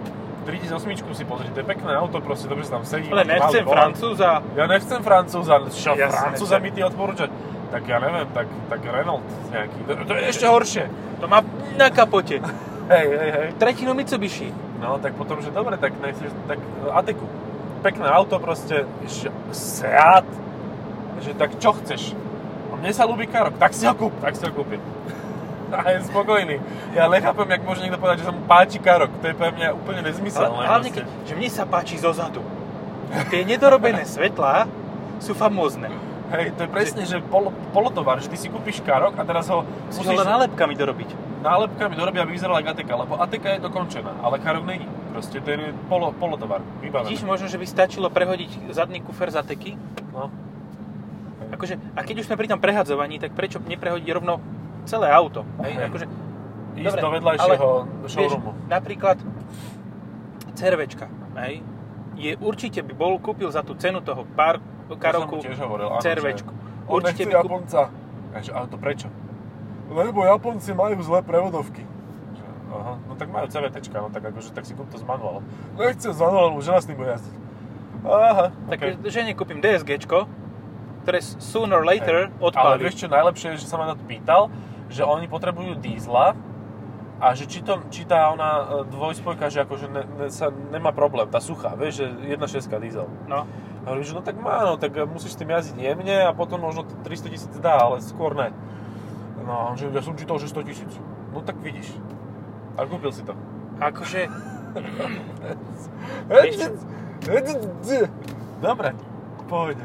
3008 0.46 1.18
si 1.18 1.24
pozri, 1.26 1.50
to 1.50 1.58
je 1.58 1.66
pekné 1.66 1.90
auto, 1.98 2.22
proste 2.22 2.46
dobre 2.46 2.62
sa 2.62 2.78
tam 2.78 2.86
sedí. 2.86 3.10
Ale 3.10 3.26
nechcem. 3.26 3.66
Francúza. 3.66 4.46
Ja 4.54 4.64
nechcem 4.70 5.00
Francúza, 5.02 5.54
čo 5.74 5.98
Jasne, 5.98 6.14
Francúza 6.14 6.56
mi 6.62 6.70
ty 6.70 6.86
odporúčať? 6.86 7.30
Tak 7.74 7.82
ja 7.82 7.98
neviem, 7.98 8.30
tak, 8.30 8.46
tak 8.70 8.80
Renault 8.86 9.26
nejaký. 9.50 9.78
To, 9.90 9.92
to 10.06 10.12
je 10.14 10.24
ešte 10.30 10.46
horšie. 10.46 10.84
To 11.18 11.26
má 11.26 11.42
na 11.74 11.90
kapote. 11.90 12.38
Hej, 12.86 13.06
hej, 13.18 13.30
hej. 13.34 13.48
Tretinu 13.58 13.98
Mitsubishi. 13.98 14.46
No, 14.78 15.02
tak 15.02 15.18
potom, 15.18 15.42
že 15.42 15.50
dobre, 15.50 15.74
tak 15.74 15.90
nechceš, 15.98 16.30
tak 16.46 16.62
e, 16.62 16.86
Ateku. 16.94 17.26
Pekné 17.82 18.06
auto 18.06 18.38
proste, 18.38 18.86
Seat, 19.50 20.22
že 21.20 21.32
tak 21.32 21.56
čo 21.56 21.73
chceš? 21.76 22.12
A 22.68 22.75
mne 22.76 22.92
sa 22.92 23.04
ľúbi 23.04 23.26
Karok, 23.26 23.56
tak 23.56 23.73
si 23.73 23.85
ho 23.85 23.92
kúp, 23.92 24.12
tak 24.20 24.37
si 24.37 24.44
ho 24.44 24.52
kúpim. 24.52 24.80
A 25.66 25.90
je 25.90 26.06
spokojný. 26.06 26.62
Ja 26.94 27.11
nechápem, 27.11 27.49
jak 27.50 27.62
môže 27.62 27.82
niekto 27.82 27.99
povedať, 27.99 28.23
že 28.23 28.30
sa 28.30 28.32
mu 28.32 28.42
páči 28.46 28.78
Karok. 28.78 29.11
To 29.18 29.26
je 29.26 29.35
pre 29.35 29.50
mňa 29.50 29.75
úplne 29.75 30.00
Ale, 30.00 30.08
nezmyselné. 30.11 30.62
hlavne, 30.62 30.90
keď, 30.94 31.04
že 31.26 31.35
mne 31.35 31.49
sa 31.50 31.64
páči 31.66 31.99
zo 31.99 32.14
zadu. 32.14 32.38
Tie 33.30 33.42
nedorobené 33.42 34.06
svetlá 34.06 34.70
sú 35.18 35.35
famózne. 35.35 35.90
Hej, 36.26 36.58
to 36.58 36.66
je 36.66 36.70
presne, 36.70 37.02
že 37.02 37.23
polo, 37.23 37.54
polotovar, 37.70 38.18
že 38.18 38.26
ty 38.26 38.35
si 38.35 38.50
kúpiš 38.50 38.82
Karok 38.82 39.14
a 39.14 39.23
teraz 39.23 39.46
ho 39.46 39.62
Musíš 39.62 40.06
ho 40.06 40.11
musíš 40.11 40.18
len 40.18 40.26
nálepkami 40.26 40.75
dorobiť. 40.75 41.11
nálepkami 41.38 41.94
dorobia, 41.94 42.26
aby 42.26 42.35
vyzerala 42.35 42.58
ako 42.58 42.70
Ateka, 42.75 42.94
lebo 42.99 43.14
Ateka 43.14 43.49
je 43.54 43.61
dokončená, 43.62 44.11
ale 44.26 44.42
Karok 44.42 44.66
není. 44.66 44.87
Proste 45.14 45.38
to 45.38 45.49
je 45.49 45.70
polo, 45.87 46.11
polotovar, 46.18 46.66
vybavený. 46.82 47.14
Vidíš, 47.14 47.23
možno, 47.23 47.46
že 47.46 47.58
by 47.58 47.66
stačilo 47.66 48.11
prehodiť 48.11 48.75
zadný 48.75 49.06
kufer 49.06 49.30
za 49.30 49.46
teky. 49.46 49.78
No. 50.11 50.35
Akože, 51.54 51.74
a 51.94 52.00
keď 52.02 52.22
už 52.22 52.26
sme 52.26 52.36
pri 52.38 52.48
tom 52.50 52.58
prehadzovaní, 52.58 53.22
tak 53.22 53.34
prečo 53.34 53.62
neprehodiť 53.62 54.08
rovno 54.10 54.42
celé 54.86 55.10
auto? 55.10 55.46
Hej? 55.62 55.72
Hej. 55.78 55.86
Akože, 55.90 56.06
Ísť 56.76 56.92
Dobre, 56.92 57.00
do 57.00 57.08
vedľajšieho 57.08 57.68
vieš, 58.04 58.12
showroomu. 58.12 58.52
napríklad 58.68 59.16
CRVčka, 60.52 61.08
hej? 61.40 61.64
je 62.20 62.32
určite 62.36 62.84
by 62.84 62.92
bol, 62.92 63.16
kúpil 63.16 63.48
za 63.48 63.64
tú 63.64 63.72
cenu 63.80 64.04
toho 64.04 64.28
pár 64.36 64.60
karoku 65.00 65.40
To 65.40 65.56
hovoril, 65.56 65.88
áno, 65.88 66.00
On 66.86 67.00
Určite 67.00 67.26
by 67.26 67.32
kúp... 67.42 67.50
Japonca. 67.50 67.80
Takže, 68.36 68.50
ale 68.52 68.66
to 68.68 68.76
prečo? 68.76 69.08
Lebo 69.88 70.22
Japonci 70.22 70.70
majú 70.76 71.00
zlé 71.00 71.24
prevodovky. 71.24 71.82
Aha, 72.76 73.00
no 73.08 73.12
tak 73.16 73.32
majú 73.32 73.48
CVTčka, 73.48 73.96
no 73.96 74.08
tak 74.12 74.22
akože, 74.28 74.52
tak 74.52 74.68
si 74.68 74.76
kúp 74.76 74.86
to 74.92 75.00
s 75.00 75.04
manuálom. 75.06 75.40
Nechcem 75.80 76.12
s 76.12 76.20
manuálom, 76.20 76.60
žena 76.60 76.78
s 76.78 76.86
tým 76.86 77.00
bude 77.00 77.16
jazdiť. 77.16 77.34
Aha, 78.04 78.46
Tak 78.68 78.78
okay. 78.78 78.92
žene 79.08 79.32
kúpim 79.32 79.58
DSGčko, 79.64 80.28
ktoré 81.06 81.22
sooner 81.22 81.78
or 81.78 81.86
later 81.86 82.26
Ale 82.26 82.50
odpálí. 82.50 82.82
vieš 82.82 83.06
čo 83.06 83.06
najlepšie 83.06 83.54
je, 83.54 83.62
že 83.62 83.70
sa 83.70 83.78
ma 83.78 83.86
na 83.86 83.94
to 83.94 84.02
pýtal, 84.02 84.50
že 84.90 85.06
oni 85.06 85.30
potrebujú 85.30 85.78
dízla 85.78 86.34
a 87.22 87.32
že 87.32 87.46
či, 87.46 87.62
to, 87.62 87.78
či 87.88 88.04
tá 88.04 88.28
ona 88.28 88.50
e, 88.84 88.92
dvojspojka, 88.92 89.48
že 89.48 89.62
akože 89.64 89.86
ne, 89.88 90.02
ne, 90.04 90.26
sa 90.28 90.50
nemá 90.50 90.90
problém, 90.92 91.25
tá 91.30 91.38
suchá, 91.40 91.72
vieš, 91.78 92.04
že 92.04 92.06
1.6 92.36 92.68
diesel. 92.82 93.06
No, 93.25 93.46
A 93.86 93.94
hovorím, 93.94 94.04
že 94.04 94.14
no 94.18 94.20
tak 94.20 94.36
má, 94.36 94.66
no 94.66 94.76
tak 94.76 94.92
musíš 95.08 95.32
s 95.32 95.40
tým 95.40 95.48
jazdiť 95.54 95.78
jemne 95.78 96.26
a 96.26 96.34
potom 96.34 96.60
možno 96.60 96.84
300 97.06 97.32
tisíc 97.32 97.54
dá, 97.62 97.78
ale 97.86 98.02
skôr 98.02 98.34
ne. 98.34 98.50
No 99.46 99.78
že 99.78 99.88
ja 99.94 100.02
som 100.02 100.18
čítal, 100.18 100.42
že 100.42 100.50
100 100.50 100.68
tisíc. 100.68 100.92
No 101.30 101.38
tak 101.40 101.56
vidíš. 101.62 101.94
A 102.76 102.82
kúpil 102.84 103.14
si 103.14 103.22
to. 103.22 103.32
akože 103.78 104.26
Dobre, 108.60 108.92
pohode. 109.48 109.84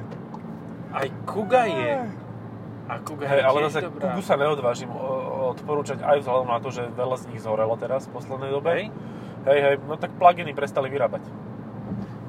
Aj 0.92 1.08
Kuga 1.26 1.64
je. 1.68 1.94
A 2.92 2.94
Kuga 3.00 3.26
Hej, 3.28 3.40
je 3.40 3.44
ale 3.48 3.58
zase 3.72 3.80
dobrá. 3.88 4.04
Kugu 4.12 4.22
sa 4.22 4.36
neodvážim 4.36 4.92
odporúčať 5.56 6.04
aj 6.04 6.18
vzhľadom 6.24 6.48
na 6.48 6.60
to, 6.60 6.70
že 6.72 6.84
veľa 6.92 7.16
z 7.20 7.24
nich 7.32 7.40
zhorelo 7.40 7.76
teraz 7.80 8.08
v 8.08 8.20
poslednej 8.20 8.52
dobe. 8.52 8.70
Hej. 8.76 8.86
Hej, 9.42 9.60
hej, 9.64 9.76
no 9.88 9.96
tak 9.98 10.14
pluginy 10.20 10.54
prestali 10.54 10.92
vyrábať. 10.92 11.26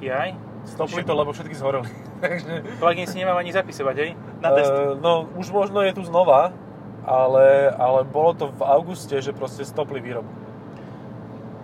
Jaj. 0.00 0.35
Stopli 0.62 1.02
to, 1.02 1.12
lebo 1.14 1.35
všetky 1.35 1.54
zhoreli. 1.59 1.90
Takže, 2.25 2.78
Plugin 2.78 3.07
si 3.11 3.19
nemám 3.19 3.35
ani 3.42 3.50
zapisovať, 3.50 3.97
hej? 3.99 4.11
Na 4.38 4.54
test. 4.54 4.71
e, 4.71 4.95
no, 5.02 5.26
už 5.35 5.50
možno 5.50 5.83
je 5.83 5.90
tu 5.90 6.07
znova, 6.07 6.54
ale, 7.02 7.75
ale 7.75 8.07
bolo 8.07 8.31
to 8.35 8.45
v 8.54 8.62
auguste, 8.62 9.19
že 9.19 9.35
proste 9.35 9.66
stopli 9.66 9.99
výrobu. 9.99 10.31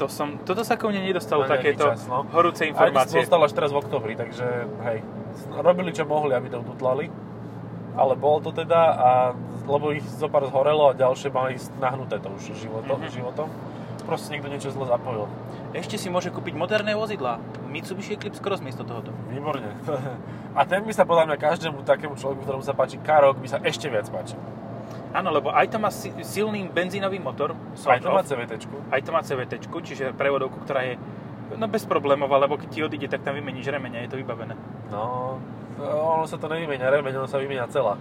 To 0.03 0.07
som, 0.07 0.39
toto 0.43 0.63
sa 0.63 0.79
ko 0.79 0.91
mne 0.91 1.03
nedostalo, 1.03 1.47
nejaký 1.47 1.75
takéto 1.75 1.91
čas, 1.91 2.07
no. 2.07 2.23
horúce 2.31 2.63
Aj 2.67 2.71
informácie. 2.71 3.19
dostal 3.19 3.43
až 3.43 3.53
teraz 3.55 3.71
v 3.75 3.79
oktobri, 3.83 4.15
takže 4.15 4.47
hej, 4.87 4.99
robili 5.51 5.95
čo 5.95 6.05
mohli, 6.05 6.35
aby 6.35 6.49
to 6.49 6.61
ututlali. 6.61 7.11
Ale 7.99 8.15
bolo 8.15 8.39
to 8.39 8.51
teda, 8.55 8.81
a, 8.95 9.09
lebo 9.67 9.91
ich 9.91 10.07
zo 10.07 10.31
pár 10.31 10.47
zhorelo 10.47 10.91
a 10.91 10.95
ďalšie 10.95 11.35
mali 11.35 11.59
nahnuté 11.83 12.23
to 12.23 12.31
už 12.31 12.55
životom. 12.55 13.03
Mhm. 13.03 13.11
životom. 13.11 13.49
Proste 14.07 14.33
niekto 14.33 14.49
niečo 14.49 14.73
zle 14.73 14.89
zapojil. 14.89 15.29
Ešte 15.77 16.01
si 16.01 16.09
môže 16.09 16.33
kúpiť 16.33 16.57
moderné 16.57 16.97
vozidlá. 16.97 17.37
Mitsubishi 17.69 18.17
Eclipse 18.17 18.41
Cross 18.41 18.65
miesto 18.65 18.81
tohoto. 18.81 19.13
Výborne. 19.29 19.69
A 20.57 20.65
ten 20.65 20.81
by 20.81 20.93
sa 20.97 21.05
podľa 21.05 21.29
mňa 21.29 21.37
každému 21.37 21.85
takému 21.85 22.17
človeku, 22.17 22.41
ktorému 22.49 22.65
sa 22.65 22.73
páči 22.73 22.97
Karok, 22.97 23.37
by 23.37 23.49
sa 23.53 23.61
ešte 23.61 23.93
viac 23.93 24.09
páčil. 24.09 24.41
Áno, 25.13 25.29
lebo 25.29 25.53
aj 25.53 25.69
to 25.69 25.77
má 25.77 25.93
si- 25.93 26.13
silný 26.25 26.69
benzínový 26.73 27.21
motor. 27.21 27.53
Aj 27.85 28.01
to 28.01 28.09
má. 28.09 28.25
CVT. 28.25 28.65
aj 28.93 29.01
to 29.05 29.11
má 29.13 29.21
CVT, 29.21 29.53
čiže 29.85 30.05
prevodovku, 30.17 30.65
ktorá 30.65 30.89
je 30.89 30.95
no 31.57 31.65
bezproblémová, 31.65 32.37
lebo 32.39 32.57
keď 32.57 32.69
ti 32.69 32.81
odíde, 32.83 33.09
tak 33.09 33.23
tam 33.23 33.33
vymeníš 33.35 33.67
remeň 33.67 33.93
a 33.95 34.01
je 34.05 34.11
to 34.11 34.19
vybavené. 34.19 34.53
No, 34.91 35.39
ono 35.81 36.27
sa 36.27 36.37
to 36.37 36.49
nevymenia 36.49 36.91
remeň, 36.91 37.15
ono 37.17 37.29
sa 37.31 37.39
vymenia 37.39 37.65
celá. 37.69 37.97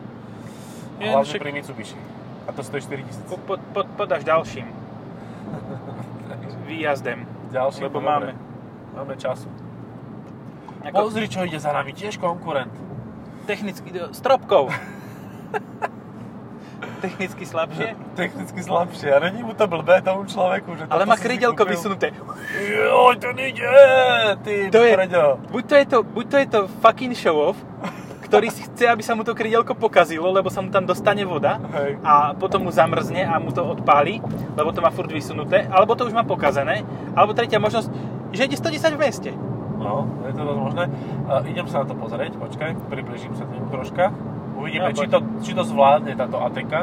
Je, 0.97 1.07
Hlavne 1.07 1.23
však- 1.23 1.39
pri 1.39 1.51
Mitsubishi. 1.53 1.97
A 2.43 2.51
to 2.51 2.63
stojí 2.63 2.81
4000. 2.81 3.27
Po, 3.27 3.35
po, 3.37 3.55
po, 3.71 3.83
podáš 3.95 4.23
ďalším 4.23 4.67
výjazdem, 6.65 7.27
Ďalší, 7.47 7.87
lebo 7.87 8.03
máme. 8.03 8.35
Máme 8.91 9.15
času. 9.15 9.47
Ako 10.83 11.07
Pozri, 11.07 11.27
čo 11.27 11.43
ide 11.43 11.59
za 11.59 11.71
nami, 11.71 11.95
tiež 11.95 12.19
konkurent. 12.19 12.71
technicky, 13.45 13.87
stropkov. 14.11 14.67
technicky 16.97 17.45
slabšie, 17.45 17.87
Technicky 18.15 18.59
slabšie, 18.63 19.09
a 19.13 19.19
není 19.19 19.43
mu 19.43 19.53
to 19.53 19.67
blbé 19.67 20.01
tomu 20.01 20.25
človeku, 20.25 20.75
že 20.75 20.83
ale 20.89 21.05
má 21.05 21.15
krydelko 21.15 21.65
vysunuté. 21.65 22.11
Joj, 22.57 23.15
to 23.21 23.29
ide, 23.37 23.69
ty 24.43 24.53
To 24.73 24.81
je, 24.83 24.93
preďo. 24.93 25.37
buď, 25.51 25.63
to 25.65 25.75
je 25.75 25.85
to, 25.85 25.97
buď 26.03 26.25
to 26.27 26.37
je 26.37 26.47
to 26.47 26.59
fucking 26.81 27.13
show 27.13 27.37
off, 27.37 27.57
ktorý 28.27 28.51
si 28.51 28.67
chce, 28.67 28.91
aby 28.91 28.99
sa 28.99 29.15
mu 29.15 29.23
to 29.23 29.31
krydelko 29.31 29.71
pokazilo, 29.71 30.27
lebo 30.27 30.51
sa 30.51 30.59
mu 30.59 30.67
tam 30.67 30.83
dostane 30.83 31.23
voda 31.23 31.63
Hej. 31.79 31.95
a 32.03 32.35
potom 32.35 32.67
mu 32.67 32.71
zamrzne 32.75 33.23
a 33.23 33.39
mu 33.39 33.55
to 33.55 33.63
odpáli, 33.63 34.19
lebo 34.59 34.75
to 34.75 34.83
má 34.83 34.91
furt 34.91 35.07
vysunuté, 35.07 35.63
alebo 35.71 35.95
to 35.95 36.03
už 36.03 36.11
má 36.11 36.27
pokazené, 36.27 36.83
alebo 37.15 37.31
tretia 37.31 37.55
možnosť, 37.61 37.87
že 38.35 38.43
ide 38.43 38.59
110 38.59 38.97
v 38.97 38.99
meste. 38.99 39.31
No, 39.77 40.09
je 40.27 40.33
to 40.35 40.41
dosť 40.43 40.59
možné. 40.59 40.83
Uh, 41.29 41.45
idem 41.47 41.69
sa 41.71 41.85
na 41.85 41.87
to 41.87 41.95
pozrieť, 41.95 42.35
počkaj, 42.35 42.75
približím 42.91 43.31
sa 43.37 43.45
nemu 43.47 43.69
troška. 43.71 44.11
Uvidíme, 44.57 44.89
No, 44.89 44.97
či, 44.97 45.05
to, 45.05 45.19
či 45.45 45.51
to 45.53 45.63
zvládne 45.63 46.17
táto 46.17 46.41
ATK. 46.41 46.73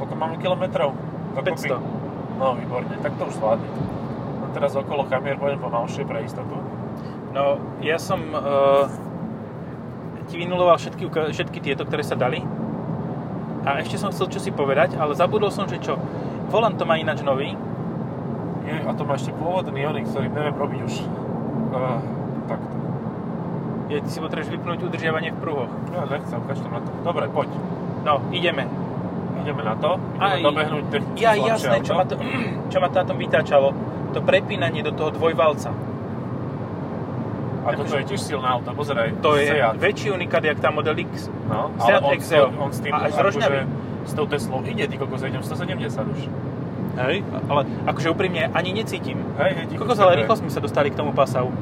Koľko 0.00 0.14
máme 0.16 0.40
kilometrov? 0.40 0.96
Dokopy? 1.36 1.68
500. 1.68 2.40
No, 2.40 2.56
výborne, 2.56 2.96
tak 3.04 3.12
to 3.20 3.28
už 3.28 3.34
zvládne. 3.36 3.68
No 4.40 4.44
teraz 4.56 4.72
okolo 4.72 5.04
kamier 5.06 5.36
pôjdem 5.36 5.60
pomalšie 5.60 6.08
pre 6.08 6.24
istotu. 6.24 6.56
No, 7.32 7.60
ja 7.84 7.96
som 8.00 8.20
uh, 8.32 8.88
ti 10.28 10.40
vynuloval 10.40 10.80
všetky, 10.80 11.08
všetky 11.08 11.58
tieto, 11.60 11.84
ktoré 11.84 12.04
sa 12.04 12.16
dali. 12.16 12.40
A 13.62 13.78
ešte 13.78 14.00
som 14.00 14.10
chcel 14.10 14.26
čo 14.32 14.40
si 14.42 14.50
povedať, 14.50 14.98
ale 14.98 15.14
zabudol 15.14 15.52
som, 15.54 15.70
že 15.70 15.78
čo. 15.78 16.00
Volant 16.50 16.74
to 16.74 16.84
má 16.88 16.98
ináč 16.98 17.22
nový. 17.22 17.54
Je, 18.66 18.74
a 18.74 18.92
to 18.96 19.06
má 19.06 19.14
ešte 19.14 19.30
pôvodný 19.36 19.86
Onyx, 19.86 20.10
ktorý 20.10 20.28
neviem 20.32 20.56
robiť 20.56 20.80
už. 20.82 20.94
Uh, 21.72 22.00
takto. 22.50 22.81
Je, 23.92 24.00
ty 24.00 24.08
si 24.08 24.18
potrebuješ 24.24 24.48
vypnúť 24.48 24.88
udržiavanie 24.88 25.36
v 25.36 25.38
pruhoch. 25.38 25.68
Ja 25.92 26.08
nechcem, 26.08 26.40
ukážte 26.40 26.64
na 26.64 26.80
to. 26.80 26.88
Dobre, 27.04 27.28
poď. 27.28 27.52
No, 28.08 28.24
ideme. 28.32 28.64
Ideme 29.44 29.60
na 29.60 29.76
to. 29.76 30.00
Aj- 30.16 30.40
Ideme 30.40 30.48
dobehnúť 30.48 30.84
technicky 30.88 31.20
Ja, 31.20 31.36
jasné, 31.36 31.84
čo 31.84 31.92
ma, 31.92 32.08
to, 32.08 32.16
čo 32.72 32.78
ma 32.80 32.88
to 32.88 32.96
na 32.96 33.04
tom 33.04 33.18
vytáčalo. 33.20 33.76
To 34.16 34.24
prepínanie 34.24 34.80
do 34.80 34.96
toho 34.96 35.12
dvojvalca. 35.12 35.76
A 37.62 37.68
toto 37.78 37.94
je 37.94 38.04
tiež 38.08 38.18
silné 38.18 38.48
auto, 38.48 38.72
pozeraj. 38.74 39.12
To 39.22 39.38
je 39.38 39.54
Seat. 39.54 39.78
väčší 39.78 40.08
unikát, 40.10 40.42
jak 40.42 40.58
tá 40.58 40.74
Model 40.74 40.98
X. 40.98 41.30
No, 41.46 41.70
Seat 41.78 42.00
ale 42.00 42.08
on, 42.08 42.12
Exeo. 42.16 42.46
on 42.58 42.70
s 42.74 42.80
tým, 42.82 42.90
A 42.90 43.06
aj 43.06 43.10
s 43.12 43.18
akože, 43.22 43.60
s 44.02 44.12
tou 44.18 44.26
Teslou 44.26 44.66
ide, 44.66 44.88
ty 44.88 44.98
kokos, 44.98 45.22
idem 45.22 45.44
170 45.44 45.78
už. 46.10 46.20
Hej. 46.92 47.22
Ale 47.48 47.62
akože 47.86 48.08
úprimne 48.10 48.50
ani 48.50 48.74
necítim. 48.74 49.16
Hej, 49.38 49.50
hej, 49.54 49.64
Kokos, 49.78 49.96
ale 50.02 50.18
rýchlo 50.18 50.34
sme 50.42 50.50
sa 50.50 50.58
dostali 50.58 50.90
k 50.90 50.98
tomu 50.98 51.14
pasavu. 51.14 51.54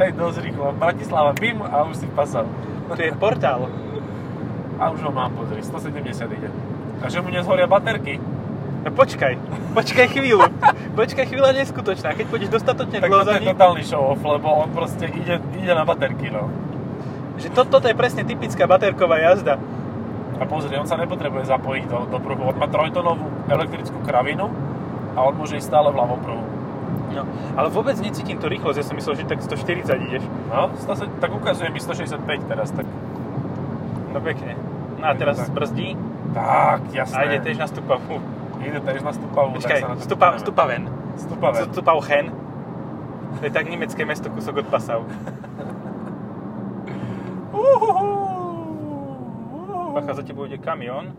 Hej, 0.00 0.10
dosť 0.16 0.38
rýchlo. 0.44 0.72
Bratislava, 0.76 1.34
bim 1.34 1.60
a 1.62 1.84
už 1.86 2.04
si 2.04 2.06
pasal. 2.10 2.46
To 2.90 3.00
je 3.00 3.12
portál. 3.14 3.70
A 4.80 4.90
už 4.90 5.00
ho 5.04 5.10
mám, 5.12 5.34
pozri, 5.36 5.60
170 5.60 6.36
ide. 6.36 6.48
A 7.00 7.06
že 7.08 7.20
mu 7.20 7.28
nezhoria 7.28 7.68
baterky, 7.68 8.16
No 8.80 8.88
počkaj, 8.96 9.36
počkaj 9.76 10.06
chvíľu. 10.08 10.48
Počkaj 10.96 11.24
chvíľa 11.28 11.52
neskutočná. 11.52 12.16
Keď 12.16 12.26
pôjdeš 12.32 12.48
dostatočne 12.48 13.04
tak 13.04 13.12
dlho 13.12 13.28
za 13.28 13.36
je 13.36 13.52
totálny 13.52 13.84
show 13.84 14.16
off, 14.16 14.24
lebo 14.24 14.48
on 14.48 14.72
proste 14.72 15.04
ide, 15.04 15.36
ide 15.60 15.72
na 15.76 15.84
baterky, 15.84 16.32
no. 16.32 16.48
že 17.36 17.52
to, 17.52 17.68
toto 17.68 17.92
je 17.92 17.96
presne 17.96 18.24
typická 18.24 18.64
baterková 18.64 19.20
jazda. 19.20 19.60
A 20.40 20.48
pozri, 20.48 20.72
on 20.80 20.88
sa 20.88 20.96
nepotrebuje 20.96 21.52
zapojiť 21.52 21.84
do, 21.92 21.98
do 22.08 22.18
pruhu. 22.24 22.48
On 22.48 22.56
má 22.56 22.64
trojtonovú 22.72 23.28
elektrickú 23.52 24.00
kravinu 24.00 24.48
a 25.12 25.28
on 25.28 25.36
môže 25.36 25.60
ísť 25.60 25.68
stále 25.68 25.92
v 25.92 26.00
ľavom 26.00 26.20
pruhu. 26.24 26.44
No, 27.10 27.26
ale 27.58 27.68
vôbec 27.74 27.98
necítim 27.98 28.38
tú 28.38 28.46
rýchlosť. 28.46 28.76
Ja 28.78 28.86
som 28.86 28.94
myslel, 28.94 29.18
že 29.18 29.24
tak 29.26 29.42
140 29.42 30.06
ideš. 30.06 30.22
No, 30.46 30.70
100, 30.78 31.18
tak 31.18 31.30
ukazuje 31.34 31.68
mi 31.68 31.82
165 31.82 32.22
teraz, 32.46 32.70
tak... 32.70 32.86
No 34.14 34.18
pekne. 34.22 34.54
No 34.98 35.04
a 35.10 35.14
teraz 35.18 35.38
Tak. 35.42 35.50
brzdí 35.50 35.98
Tak, 36.30 36.80
jasné. 36.94 37.18
a 37.18 37.20
ide 37.26 37.38
tiež 37.42 37.58
na 37.58 37.66
stupavú. 37.66 38.22
Ide 38.62 38.78
tiež 38.78 39.02
na 39.02 39.12
stupavú, 39.14 39.58
Počkaj, 39.58 39.80
tak 39.82 40.02
stupa, 40.06 40.28
stupaven. 40.38 40.82
Stupaven. 41.18 41.62
Stupavchen. 41.74 42.26
To 43.38 43.42
je 43.46 43.50
tak 43.50 43.66
nemecké 43.66 44.02
mesto, 44.06 44.30
kúsok 44.30 44.62
od 44.62 44.66
Pasav. 44.70 45.02
Bacha, 49.94 50.14
za 50.14 50.22
tebou 50.22 50.46
ide 50.46 50.58
kamión. 50.58 51.10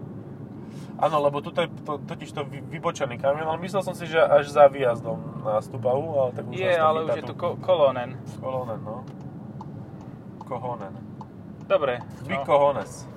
Áno, 1.01 1.17
lebo 1.17 1.41
tuto 1.41 1.65
je 1.65 1.69
to, 1.81 1.97
totiž 1.97 2.29
to 2.29 2.45
vy- 2.45 2.61
vybočený 2.61 3.17
kamion, 3.17 3.49
ale 3.49 3.57
myslel 3.65 3.81
som 3.81 3.97
si, 3.97 4.05
že 4.05 4.21
až 4.21 4.53
za 4.53 4.69
výjazdom 4.69 5.41
na 5.41 5.57
Stupavu, 5.57 6.13
ale 6.13 6.29
tak 6.37 6.45
už 6.45 6.53
Je, 6.53 6.73
ale 6.77 6.99
už 7.09 7.15
je 7.17 7.23
tu 7.25 7.33
ko- 7.33 7.57
kolónen. 7.57 8.21
Kolonen, 8.37 8.79
no. 8.85 9.01
Kohonen. 10.45 10.93
Dobre. 11.65 12.05
Big 12.27 12.37
no. 12.37 12.45
Kohones. 12.45 13.07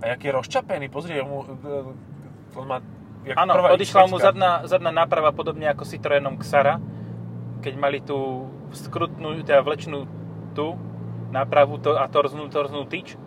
A 0.00 0.16
jak 0.16 0.24
je 0.24 0.30
rozčapený, 0.32 0.86
pozri, 0.88 1.18
mu, 1.20 1.42
e, 1.44 2.56
on 2.56 2.64
má... 2.64 2.78
Áno, 3.36 3.52
odišla 3.68 4.08
mu 4.08 4.16
X5. 4.16 4.24
zadná, 4.24 4.52
zadná 4.64 4.88
náprava 4.94 5.28
podobne 5.34 5.68
ako 5.68 5.84
Citroenom 5.84 6.40
Xara, 6.40 6.80
keď 7.60 7.74
mali 7.76 8.00
tú 8.00 8.48
skrutnú, 8.72 9.44
teda 9.44 9.60
vlečnú 9.60 10.08
tú 10.56 10.78
nápravu 11.34 11.76
to, 11.82 12.00
a 12.00 12.08
torznú, 12.08 12.48
torznú 12.48 12.88
tyč, 12.88 13.20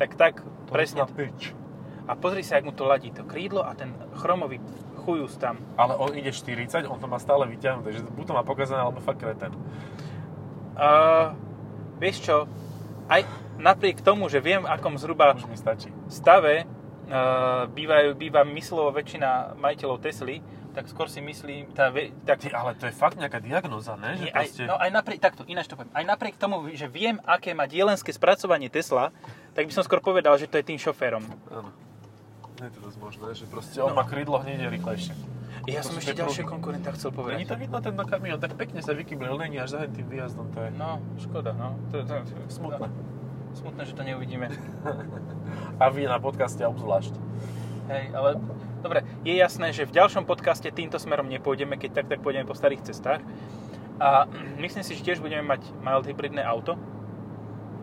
tak 0.00 0.18
tak 0.18 0.42
To 0.42 0.72
presne. 0.74 1.06
A 2.06 2.14
pozri 2.14 2.46
sa, 2.46 2.58
jak 2.58 2.70
mu 2.70 2.72
to 2.72 2.86
ladí, 2.86 3.10
to 3.10 3.26
krídlo 3.26 3.66
a 3.66 3.74
ten 3.74 3.90
chromový 4.22 4.62
chujus 5.06 5.38
tam. 5.38 5.58
Ale 5.78 5.98
on 5.98 6.14
ide 6.14 6.30
40, 6.30 6.86
on 6.86 6.98
to 6.98 7.06
má 7.10 7.18
stále 7.18 7.46
vyťahnuté, 7.46 7.94
že 7.94 8.06
buď 8.06 8.24
to 8.30 8.36
má 8.38 8.42
pokazané, 8.46 8.82
alebo 8.82 9.02
fakt 9.02 9.22
kreten. 9.22 9.54
Uh, 10.76 11.34
vieš 11.98 12.26
čo, 12.26 12.36
aj 13.10 13.26
napriek 13.56 14.02
tomu, 14.02 14.26
že 14.30 14.42
viem, 14.42 14.66
akom 14.66 14.98
zhruba 14.98 15.32
Už 15.34 15.46
mi 15.46 15.56
stačí. 15.56 15.88
stave 16.10 16.66
uh, 16.66 17.70
bývajú, 17.70 18.18
býva 18.18 18.42
myslovo 18.44 18.90
väčšina 18.92 19.56
majiteľov 19.56 19.98
Tesly, 20.02 20.42
tak 20.76 20.92
skôr 20.92 21.08
si 21.08 21.24
myslím, 21.24 21.72
tá, 21.72 21.88
tak, 22.28 22.44
Ty, 22.44 22.52
ale 22.52 22.76
to 22.76 22.84
je 22.84 22.92
fakt 22.92 23.16
nejaká 23.16 23.40
diagnoza, 23.40 23.96
ne? 23.96 24.20
Že 24.20 24.28
aj, 24.28 24.44
proste... 24.44 24.62
no 24.68 24.76
aj 24.76 24.90
napriek, 24.92 25.18
takto, 25.24 25.42
ináč 25.48 25.72
to 25.72 25.80
poviem, 25.80 25.88
aj 25.96 26.04
napriek 26.04 26.36
tomu, 26.36 26.68
že 26.76 26.84
viem, 26.84 27.16
aké 27.24 27.56
má 27.56 27.64
dielenské 27.64 28.12
spracovanie 28.12 28.68
Tesla, 28.68 29.08
tak 29.56 29.64
by 29.64 29.72
som 29.72 29.80
skôr 29.80 30.04
povedal, 30.04 30.36
že 30.36 30.44
to 30.44 30.60
je 30.60 30.68
tým 30.68 30.76
šoférom. 30.76 31.24
Áno. 31.48 31.85
Je 32.56 32.72
to 32.72 32.80
dosť 32.80 32.98
možné, 33.04 33.28
že 33.36 33.44
proste 33.44 33.76
on 33.84 33.92
má 33.92 34.00
krydlo 34.08 34.40
hneď 34.40 34.72
rýchlejšie. 34.72 35.12
Ja 35.68 35.84
To 35.84 35.92
som 35.92 36.00
ešte 36.00 36.16
ďalšie 36.16 36.44
konkurenta 36.48 36.88
chcel 36.96 37.12
Není 37.12 37.44
povedať. 37.44 37.48
to 37.48 37.56
vidno 37.60 37.78
ten 37.84 37.94
kamión, 37.96 38.38
tak 38.40 38.56
pekne 38.56 38.80
sa 38.80 38.96
vykyblil, 38.96 39.36
není 39.36 39.60
až 39.60 39.76
za 39.76 39.78
tým 39.84 40.08
výjazdom, 40.08 40.48
to 40.56 40.64
je 40.64 40.70
No, 40.72 41.00
škoda, 41.20 41.52
no. 41.52 41.76
To, 41.92 42.00
to, 42.04 42.14
to, 42.24 42.32
smutné. 42.48 42.88
Smutné, 43.56 43.82
že 43.84 43.92
to 43.92 44.02
neuvidíme. 44.04 44.48
A 45.82 45.84
vy 45.88 46.08
na 46.08 46.16
podcaste 46.16 46.60
obzvlášť. 46.64 47.12
Hej, 47.86 48.04
ale 48.12 48.40
dobre, 48.82 49.04
je 49.22 49.34
jasné, 49.36 49.70
že 49.70 49.86
v 49.86 49.94
ďalšom 49.94 50.26
podcaste 50.26 50.66
týmto 50.74 50.98
smerom 50.98 51.28
nepôjdeme, 51.30 51.78
keď 51.78 52.02
tak, 52.02 52.06
tak 52.10 52.18
pôjdeme 52.24 52.48
po 52.48 52.56
starých 52.56 52.82
cestách. 52.88 53.20
A 54.00 54.26
myslím 54.64 54.84
si, 54.84 54.96
že 54.96 55.04
tiež 55.04 55.20
budeme 55.20 55.44
mať 55.44 55.60
mild 55.84 56.04
hybridné 56.08 56.40
auto 56.44 56.76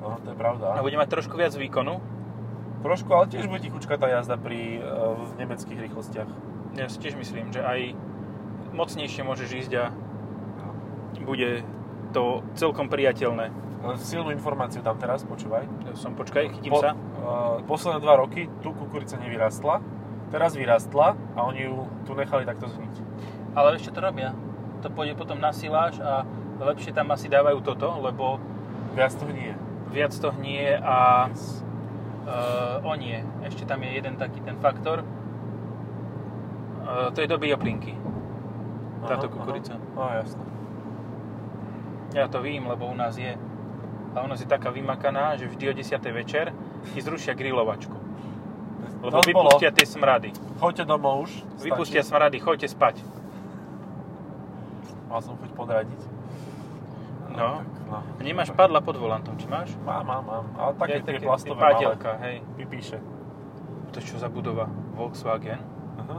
No, 0.04 0.20
to 0.20 0.36
je 0.36 0.38
pravda. 0.38 0.76
a 0.76 0.84
budeme 0.84 1.00
mať 1.00 1.16
trošku 1.16 1.40
viac 1.40 1.56
výkonu. 1.56 2.04
Trošku, 2.84 3.10
ale 3.16 3.32
tiež 3.32 3.48
bude 3.48 3.64
tichučká 3.64 3.96
tá 3.96 4.12
jazda 4.12 4.36
pri 4.36 4.84
uh, 4.84 5.16
v 5.16 5.40
nemeckých 5.40 5.80
rýchlostiach. 5.88 6.30
Ja 6.76 6.92
si 6.92 7.00
tiež 7.00 7.16
myslím, 7.16 7.56
že 7.56 7.64
aj 7.64 7.96
mocnejšie 8.76 9.24
môžeš 9.24 9.50
ísť 9.66 9.72
a 9.80 9.84
bude 11.24 11.64
to 12.12 12.44
celkom 12.60 12.92
priateľné. 12.92 13.50
Len 13.84 13.96
Silnú 14.00 14.32
informáciu 14.32 14.80
dám 14.84 14.96
teraz, 15.00 15.24
počúvaj. 15.24 15.64
Ja 15.88 15.94
som, 15.96 16.16
počkaj, 16.16 16.60
chytím 16.60 16.76
sa. 16.76 16.96
Uh, 17.20 17.64
posledné 17.64 18.04
dva 18.04 18.20
roky 18.20 18.52
tu 18.60 18.76
kukurica 18.76 19.16
nevyrastla, 19.16 19.80
teraz 20.32 20.56
vyrastla 20.56 21.16
a 21.36 21.40
oni 21.48 21.68
ju 21.72 21.88
tu 22.04 22.12
nechali 22.16 22.44
takto 22.44 22.68
zhniť. 22.68 22.96
Ale 23.56 23.80
ešte 23.80 23.96
to 23.96 24.00
robia. 24.04 24.36
To 24.84 24.92
pôjde 24.92 25.16
potom 25.16 25.40
na 25.40 25.56
siláž 25.56 26.00
a 26.04 26.28
lepšie 26.60 26.92
tam 26.92 27.12
asi 27.16 27.32
dávajú 27.32 27.64
toto, 27.64 27.88
lebo 28.04 28.40
Viac 28.94 29.16
to 29.18 29.26
nie. 29.32 29.50
viac 29.90 30.14
to 30.14 30.30
hnie 30.38 30.78
a 30.78 31.26
uh, 32.24 32.80
o 32.84 32.94
nie. 32.96 33.20
Ešte 33.44 33.64
tam 33.64 33.84
je 33.84 33.90
jeden 33.92 34.16
taký 34.16 34.40
ten 34.42 34.56
faktor. 34.60 35.04
Uh, 36.84 37.12
to 37.12 37.22
je 37.22 37.28
do 37.28 37.38
bioplinky. 37.38 37.96
Táto 39.04 39.28
kukurica. 39.28 39.76
No 39.96 40.08
jasné. 40.10 40.44
Ja 42.14 42.28
to 42.30 42.40
vím, 42.40 42.68
lebo 42.68 42.88
u 42.88 42.96
nás 42.96 43.18
je. 43.18 43.36
A 44.14 44.22
u 44.22 44.28
nás 44.30 44.40
je 44.40 44.46
taká 44.46 44.70
vymakaná, 44.70 45.34
že 45.36 45.50
vždy 45.50 45.70
o 45.70 45.74
10. 45.74 45.98
večer 46.14 46.54
ti 46.94 47.02
zrušia 47.02 47.34
grilovačku. 47.34 47.98
Lebo 49.02 49.20
To 49.20 49.26
bolo. 49.34 49.50
vypustia 49.50 49.74
tie 49.74 49.84
smrady. 49.90 50.32
Choďte 50.62 50.86
domov 50.86 51.28
už. 51.28 51.32
stačí. 51.34 51.66
Vypustia 51.68 52.04
smrady, 52.06 52.38
choďte 52.40 52.68
spať. 52.72 52.96
Mal 55.10 55.20
som 55.20 55.36
chuť 55.36 55.52
podradiť. 55.52 56.00
No. 57.34 57.66
tak, 57.66 57.70
no. 57.90 57.98
Nemáš 58.22 58.50
padla 58.54 58.80
pod 58.80 58.96
volantom, 59.02 59.34
či 59.42 59.50
máš? 59.50 59.74
Mám, 59.82 60.06
mám, 60.06 60.24
mám. 60.24 60.46
Ale 60.54 60.72
také 60.78 61.02
tie 61.02 61.20
plastové 61.22 61.58
pádielka, 61.58 62.22
hej. 62.22 62.46
Pipíše. 62.58 63.02
To 63.94 63.98
je 63.98 64.06
čo 64.06 64.18
za 64.22 64.30
budova? 64.30 64.70
Volkswagen? 64.94 65.62
Aha. 65.98 66.18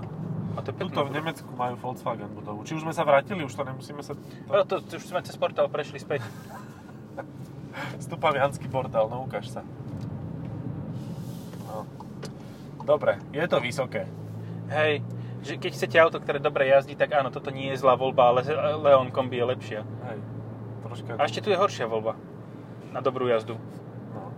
A 0.55 0.59
to 0.63 0.71
je 0.71 0.87
Tuto 0.87 1.03
v. 1.07 1.11
Nemecku 1.15 1.51
majú 1.55 1.75
Volkswagen 1.79 2.31
budovu. 2.31 2.63
Či 2.63 2.79
už 2.79 2.87
sme 2.87 2.95
sa 2.95 3.03
vrátili, 3.03 3.43
už 3.43 3.55
to 3.55 3.63
nemusíme 3.67 4.03
sa... 4.03 4.15
No, 4.47 4.63
to, 4.67 4.79
to, 4.83 4.99
už 4.99 5.07
sme 5.07 5.23
cez 5.23 5.35
portál 5.35 5.67
prešli 5.67 5.99
späť. 5.99 6.23
Stupavianský 8.05 8.71
portál, 8.71 9.11
no 9.11 9.27
ukáž 9.27 9.51
sa. 9.51 9.63
No. 11.67 11.87
Dobre, 12.87 13.19
je 13.35 13.43
to 13.51 13.59
vysoké. 13.59 14.07
Hej, 14.71 15.03
že 15.43 15.59
keď 15.59 15.71
chcete 15.75 15.97
auto, 15.99 16.19
ktoré 16.23 16.39
dobre 16.39 16.71
jazdí, 16.71 16.95
tak 16.95 17.13
áno, 17.15 17.35
toto 17.35 17.51
nie 17.51 17.75
je 17.75 17.83
zlá 17.83 17.99
voľba, 17.99 18.31
ale 18.31 18.41
Leon 18.79 19.11
Kombi 19.11 19.43
je 19.43 19.47
lepšia. 19.47 19.81
Hej. 20.11 20.34
Troška... 20.95 21.19
A 21.19 21.27
ešte 21.27 21.43
tu 21.43 21.51
je 21.51 21.59
horšia 21.59 21.91
voľba 21.91 22.15
na 22.95 23.03
dobrú 23.03 23.27
jazdu. 23.27 23.59
No. 24.15 24.31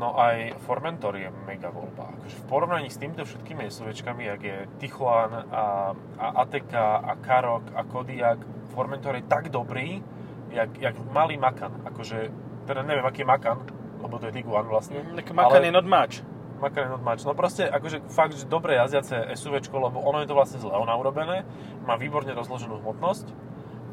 no 0.00 0.08
aj 0.16 0.56
Formentor 0.64 1.20
je 1.20 1.28
mega 1.44 1.68
voľba. 1.68 2.16
Akože 2.16 2.36
v 2.40 2.44
porovnaní 2.48 2.88
s 2.88 2.96
týmito 2.96 3.28
všetkými 3.28 3.68
SUVčkami, 3.68 4.24
jak 4.24 4.40
je 4.40 4.56
Tichuan 4.80 5.44
a, 5.52 5.92
a 6.16 6.26
Ateka 6.40 7.04
a 7.04 7.12
Karok 7.20 7.76
a 7.76 7.84
Kodiaq, 7.84 8.40
Formentor 8.72 9.20
je 9.20 9.28
tak 9.28 9.52
dobrý, 9.52 10.00
jak, 10.48 10.72
jak 10.80 10.96
malý 11.12 11.36
Macan. 11.36 11.84
Akože, 11.84 12.32
teda 12.64 12.80
neviem, 12.80 13.04
aký 13.04 13.20
je 13.20 13.28
Macan, 13.28 13.60
lebo 14.00 14.16
to 14.16 14.32
je 14.32 14.40
Tiguan 14.40 14.64
vlastne. 14.64 15.04
Tak 15.12 15.36
Macan 15.36 15.60
Ale- 15.60 15.68
je 15.68 15.76
not 15.76 15.84
much. 15.84 16.24
Macan 16.58 16.88
je 16.88 16.90
much. 16.96 17.22
No 17.28 17.36
proste, 17.36 17.68
akože 17.68 18.08
fakt, 18.08 18.32
že 18.32 18.48
dobre 18.48 18.80
jazdiace 18.80 19.36
SUVčko, 19.36 19.76
lebo 19.78 20.00
ono 20.00 20.24
je 20.24 20.28
to 20.32 20.34
vlastne 20.34 20.58
z 20.58 20.64
Leona 20.64 20.96
urobené, 20.96 21.44
má 21.84 22.00
výborne 22.00 22.32
rozloženú 22.32 22.80
hmotnosť 22.80 23.30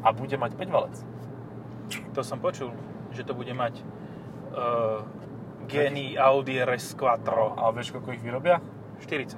a 0.00 0.16
bude 0.16 0.40
mať 0.40 0.56
5 0.56 0.72
valec. 0.72 0.96
To 2.16 2.24
som 2.24 2.40
počul, 2.40 2.72
že 3.12 3.28
to 3.28 3.36
bude 3.36 3.52
mať 3.52 3.84
uh, 4.56 5.04
Geni 5.68 6.16
Audi 6.16 6.56
RS 6.56 6.96
Quattro. 6.96 7.52
A 7.60 7.68
vieš, 7.76 7.92
koľko 7.92 8.16
ich 8.16 8.24
vyrobia? 8.24 8.56
40. 9.04 9.36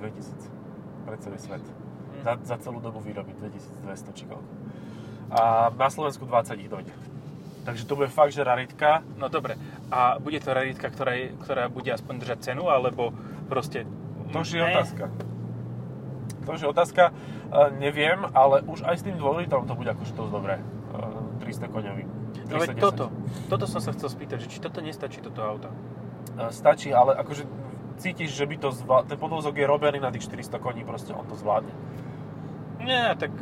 2000 0.00 1.04
pre 1.04 1.16
celý 1.20 1.36
svet. 1.36 1.60
Hm. 1.60 2.24
Za, 2.24 2.32
za 2.40 2.56
celú 2.64 2.80
dobu 2.80 3.04
výroby 3.04 3.36
2200 3.36 4.16
či 4.16 4.24
koľko. 4.24 4.48
A 5.28 5.68
na 5.76 5.88
Slovensku 5.92 6.24
20 6.24 6.56
ich 6.56 6.70
dojde. 6.72 6.94
Takže 7.66 7.82
to 7.84 7.98
bude 7.98 8.08
fakt, 8.08 8.32
že 8.32 8.46
raritka. 8.46 9.02
No 9.18 9.26
dobre, 9.26 9.58
a 9.90 10.16
bude 10.22 10.38
to 10.38 10.54
raritka, 10.54 10.86
ktorá, 10.86 11.18
je, 11.18 11.34
ktorá 11.44 11.66
bude 11.66 11.90
aspoň 11.90 12.14
držať 12.22 12.38
cenu, 12.52 12.70
alebo 12.70 13.10
proste... 13.50 13.84
To 14.32 14.40
už 14.40 14.54
je 14.54 14.62
Ne. 14.62 14.70
otázka. 14.72 15.04
To 16.46 16.48
už 16.54 16.60
je 16.62 16.68
otázka. 16.70 17.02
E, 17.10 17.12
neviem, 17.82 18.22
ale 18.32 18.62
už 18.70 18.86
aj 18.86 19.02
s 19.02 19.04
tým 19.04 19.18
2 19.18 19.42
litrom 19.42 19.66
to 19.66 19.74
bude 19.74 19.90
akože 19.90 20.14
dosť 20.14 20.30
dobré. 20.30 20.62
E, 21.46 21.54
300 21.54 21.70
koňový. 21.70 22.04
No 22.50 22.56
veď 22.58 22.70
toto, 22.78 23.14
toto 23.46 23.64
som 23.70 23.78
sa 23.78 23.94
chcel 23.94 24.10
spýtať, 24.10 24.44
že 24.44 24.48
či 24.50 24.58
toto 24.58 24.82
nestačí, 24.82 25.22
toto 25.22 25.46
auto. 25.46 25.70
E, 26.34 26.50
stačí, 26.50 26.90
ale 26.90 27.14
akože 27.14 27.46
cítiš, 28.02 28.34
že 28.34 28.44
by 28.44 28.56
to 28.58 28.68
zvládne, 28.74 29.08
ten 29.14 29.18
podvozok 29.18 29.56
je 29.56 29.66
robený 29.66 29.98
na 30.02 30.10
tých 30.12 30.28
400 30.28 30.58
koní, 30.60 30.82
proste 30.84 31.14
on 31.14 31.24
to 31.24 31.38
zvládne. 31.38 31.72
Nie, 32.84 33.16
tak 33.16 33.32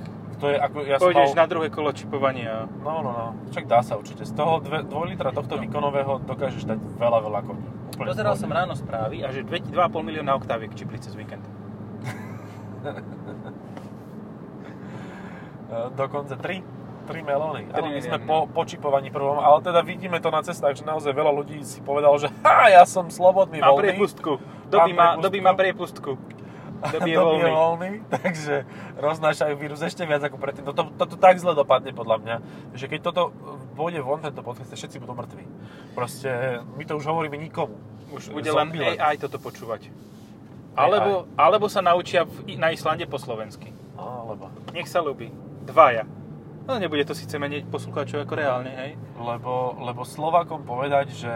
To 0.42 0.50
je 0.50 0.58
ako, 0.58 0.78
ja 0.82 0.98
pôjdeš 0.98 1.30
mal... 1.34 1.40
na 1.40 1.46
druhé 1.46 1.68
kolo 1.70 1.94
čipovanie 1.94 2.44
a... 2.44 2.66
No, 2.66 3.06
no, 3.06 3.10
no. 3.14 3.26
Však 3.54 3.70
dá 3.70 3.80
sa 3.86 3.94
určite. 3.94 4.26
Z 4.26 4.34
toho 4.34 4.58
2 4.58 4.90
litra 5.08 5.30
tohto 5.30 5.56
výkonového 5.62 6.26
dokážeš 6.26 6.66
dať 6.66 6.78
veľa, 6.98 7.18
veľa 7.22 7.40
koní. 7.46 7.64
Úplne 7.94 8.08
Pozeral 8.10 8.34
som 8.34 8.50
ráno 8.50 8.74
správy 8.74 9.22
a 9.22 9.30
že 9.30 9.46
2,5 9.46 9.72
milióna 10.02 10.34
oktáviek 10.34 10.74
čipli 10.74 10.98
cez 10.98 11.14
víkend. 11.14 11.44
E, 15.64 15.96
Dokonca 15.96 16.36
3, 16.36 16.60
3 17.04 17.20
melóny. 17.20 17.62
Tri 17.68 17.84
Áno, 17.84 17.88
my 17.90 18.00
sme 18.00 18.18
milióny. 18.18 18.26
po, 18.26 18.36
po 18.48 18.62
čipovaní 18.64 19.08
prvom, 19.08 19.38
ale 19.38 19.60
teda 19.60 19.80
vidíme 19.80 20.18
to 20.18 20.28
na 20.28 20.40
cestách, 20.40 20.74
že 20.74 20.82
naozaj 20.82 21.12
veľa 21.12 21.30
ľudí 21.30 21.60
si 21.60 21.78
povedalo, 21.78 22.16
že 22.16 22.32
ha, 22.40 22.68
ja 22.68 22.82
som 22.82 23.06
slobodný, 23.06 23.60
Má 23.60 23.70
voľný. 23.70 23.94
priepustku. 23.94 24.32
Doby 24.66 24.90
má, 24.90 25.14
doby 25.16 25.38
má 25.38 25.52
priepustku. 25.52 26.16
Doby 26.84 27.10
je 27.12 27.18
voľný. 27.18 27.48
voľný, 27.48 27.90
takže 28.18 28.68
roznášajú 28.98 29.54
vírus 29.56 29.80
ešte 29.80 30.04
viac 30.04 30.20
ako 30.20 30.36
predtým. 30.36 30.64
Toto, 30.64 30.92
toto 30.92 31.16
tak 31.16 31.40
zle 31.40 31.52
dopadne 31.52 31.96
podľa 31.96 32.16
mňa, 32.20 32.36
že 32.76 32.88
keď 32.88 33.00
toto 33.08 33.32
pôjde 33.72 34.00
von, 34.00 34.20
tento 34.20 34.44
podcast, 34.44 34.68
všetci 34.68 35.00
budú 35.00 35.16
mŕtvi. 35.16 35.44
Proste 35.92 36.60
my 36.76 36.84
to 36.84 36.96
už 36.96 37.04
hovoríme 37.04 37.36
nikomu. 37.36 37.76
Už 38.12 38.28
bude 38.30 38.46
len. 38.46 38.68
AI 38.96 39.16
toto 39.16 39.40
počúvať. 39.40 39.88
Alebo, 40.74 41.30
alebo 41.38 41.70
sa 41.70 41.78
naučia 41.80 42.26
v, 42.26 42.58
na 42.58 42.74
Islande 42.74 43.06
po 43.06 43.14
slovensky. 43.14 43.70
Alebo, 43.94 44.50
Nech 44.74 44.90
sa 44.90 44.98
ľúbi. 44.98 45.30
Dvaja. 45.64 46.02
No 46.64 46.80
nebude 46.80 47.04
to 47.04 47.12
síce 47.12 47.36
menej 47.36 47.68
poslucháčov 47.68 48.24
ako 48.24 48.34
reálne, 48.40 48.72
hej? 48.72 48.90
lebo, 49.20 49.76
lebo 49.84 50.00
Slovákom 50.00 50.64
povedať, 50.64 51.12
že 51.12 51.32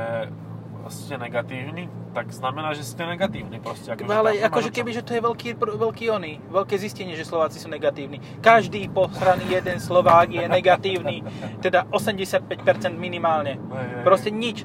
ste 0.88 1.20
negatívni, 1.20 1.84
tak 2.16 2.32
znamená, 2.32 2.72
že 2.72 2.80
ste 2.80 3.04
negatívni. 3.04 3.60
Proste, 3.60 3.92
akože 3.92 4.08
ale 4.08 4.30
tam 4.32 4.36
nemáš 4.40 4.48
akože 4.48 4.70
keby, 4.72 4.90
že 4.96 5.04
to 5.04 5.12
je 5.12 5.20
veľký, 5.20 5.48
veľký 5.60 6.04
ony, 6.08 6.40
veľké 6.48 6.80
zistenie, 6.80 7.12
že 7.12 7.28
Slováci 7.28 7.60
sú 7.60 7.68
negatívni. 7.68 8.24
Každý 8.40 8.88
posraný 8.88 9.52
jeden 9.52 9.78
Slovák 9.84 10.32
je 10.32 10.48
negatívny, 10.48 11.20
teda 11.64 11.84
85% 11.92 12.48
minimálne. 12.96 13.60
Proste 14.00 14.32
nič. 14.32 14.64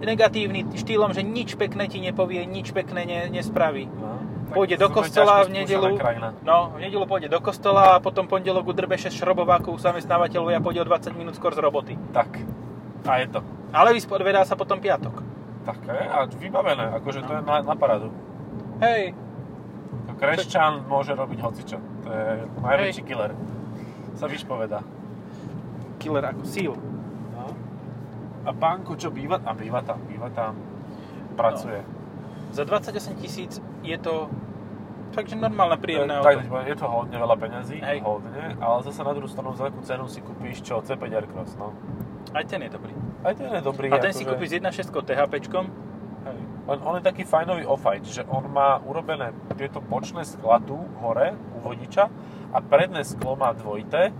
Negatívny 0.00 0.64
štýlom, 0.78 1.12
že 1.12 1.20
nič 1.20 1.58
pekné 1.58 1.90
ti 1.90 2.00
nepovie, 2.00 2.46
nič 2.48 2.72
pekné 2.72 3.04
ne, 3.04 3.18
nespraví. 3.28 3.84
No, 3.90 4.17
Pôjde 4.48 4.76
do 4.80 4.88
kostola 4.88 5.44
v 5.44 5.60
nedelu, 5.60 6.00
no, 6.40 6.72
v 6.72 6.78
nedelu 6.80 7.04
pôjde 7.04 7.28
do 7.28 7.40
kostola 7.44 7.96
a 7.96 8.00
potom 8.00 8.24
pondelok 8.24 8.72
udrbe 8.72 8.96
6 8.96 9.12
šrobovákov 9.12 9.76
zamestnávateľovia 9.76 10.56
a 10.58 10.64
pôjde 10.64 10.80
o 10.82 10.86
20 10.88 11.12
minút 11.20 11.36
skôr 11.36 11.52
z 11.52 11.60
roboty. 11.60 11.94
Tak. 12.16 12.40
A 13.04 13.20
je 13.20 13.28
to. 13.28 13.40
Ale 13.72 13.92
vyspodvedá 13.92 14.42
sa 14.48 14.56
potom 14.56 14.80
piatok. 14.80 15.20
Tak 15.68 15.84
je, 15.84 16.00
a 16.00 16.24
vybavené, 16.24 16.96
akože 16.96 17.20
to 17.28 17.32
je 17.36 17.40
na, 17.44 17.60
na 17.60 17.74
paradu. 17.76 18.08
Hej, 18.80 19.12
To 20.08 20.12
Kreščan 20.16 20.88
môže 20.88 21.12
robiť 21.12 21.38
hocičo. 21.44 21.78
To 21.78 22.08
je 22.08 22.28
najväčší 22.64 23.02
killer. 23.04 23.36
Sa 24.16 24.24
vyšpoveda. 24.24 24.80
killer 26.00 26.24
ako 26.24 26.44
síl. 26.48 26.72
No. 27.36 27.52
A 28.48 28.50
pánko, 28.56 28.96
čo 28.96 29.12
býva? 29.12 29.44
A 29.44 29.52
býva 29.52 29.84
tam, 29.84 30.00
býva 30.08 30.32
tam. 30.32 30.56
Pracuje. 31.36 31.84
Za 32.56 32.64
28 32.64 33.20
tisíc 33.20 33.60
je 33.88 33.98
to 33.98 34.14
fakt, 35.16 35.28
že 35.32 35.36
normálne, 35.40 35.80
príjemné 35.80 36.20
tak, 36.20 36.44
auto. 36.44 36.60
je 36.62 36.76
to 36.76 36.86
hodne 36.86 37.16
veľa 37.16 37.36
peňazí, 37.40 37.78
Hej. 37.80 37.98
hodne, 38.04 38.54
ale 38.60 38.76
zase 38.84 39.00
na 39.00 39.12
druhú 39.16 39.28
stranu 39.28 39.56
za 39.56 39.72
akú 39.72 39.80
cenu 39.80 40.04
si 40.06 40.20
kúpíš 40.20 40.60
čo, 40.60 40.84
C5 40.84 41.04
Aircross, 41.08 41.56
no. 41.56 41.72
Aj 42.36 42.44
ten 42.44 42.60
je 42.60 42.70
dobrý. 42.70 42.92
Aj 43.24 43.32
ten 43.32 43.48
je 43.48 43.62
dobrý. 43.64 43.88
A 43.88 43.96
ten 43.96 44.12
si 44.12 44.22
akože- 44.22 44.36
kúpiš 44.36 44.48
s 44.52 44.54
1.6 44.60 44.92
THPčkom, 44.92 45.88
Hej. 46.28 46.38
Len 46.68 46.78
on 46.84 46.94
je 47.00 47.02
taký 47.08 47.24
fajnový 47.24 47.64
off-fight, 47.64 48.04
že 48.04 48.26
on 48.28 48.44
má 48.52 48.76
urobené 48.84 49.32
tieto 49.56 49.80
bočné 49.80 50.26
skla 50.28 50.60
tu 50.60 50.76
hore 51.00 51.32
u 51.56 51.58
vodiča 51.64 52.10
a 52.52 52.58
predné 52.60 53.00
sklo 53.06 53.38
má 53.38 53.56
dvojité, 53.56 54.12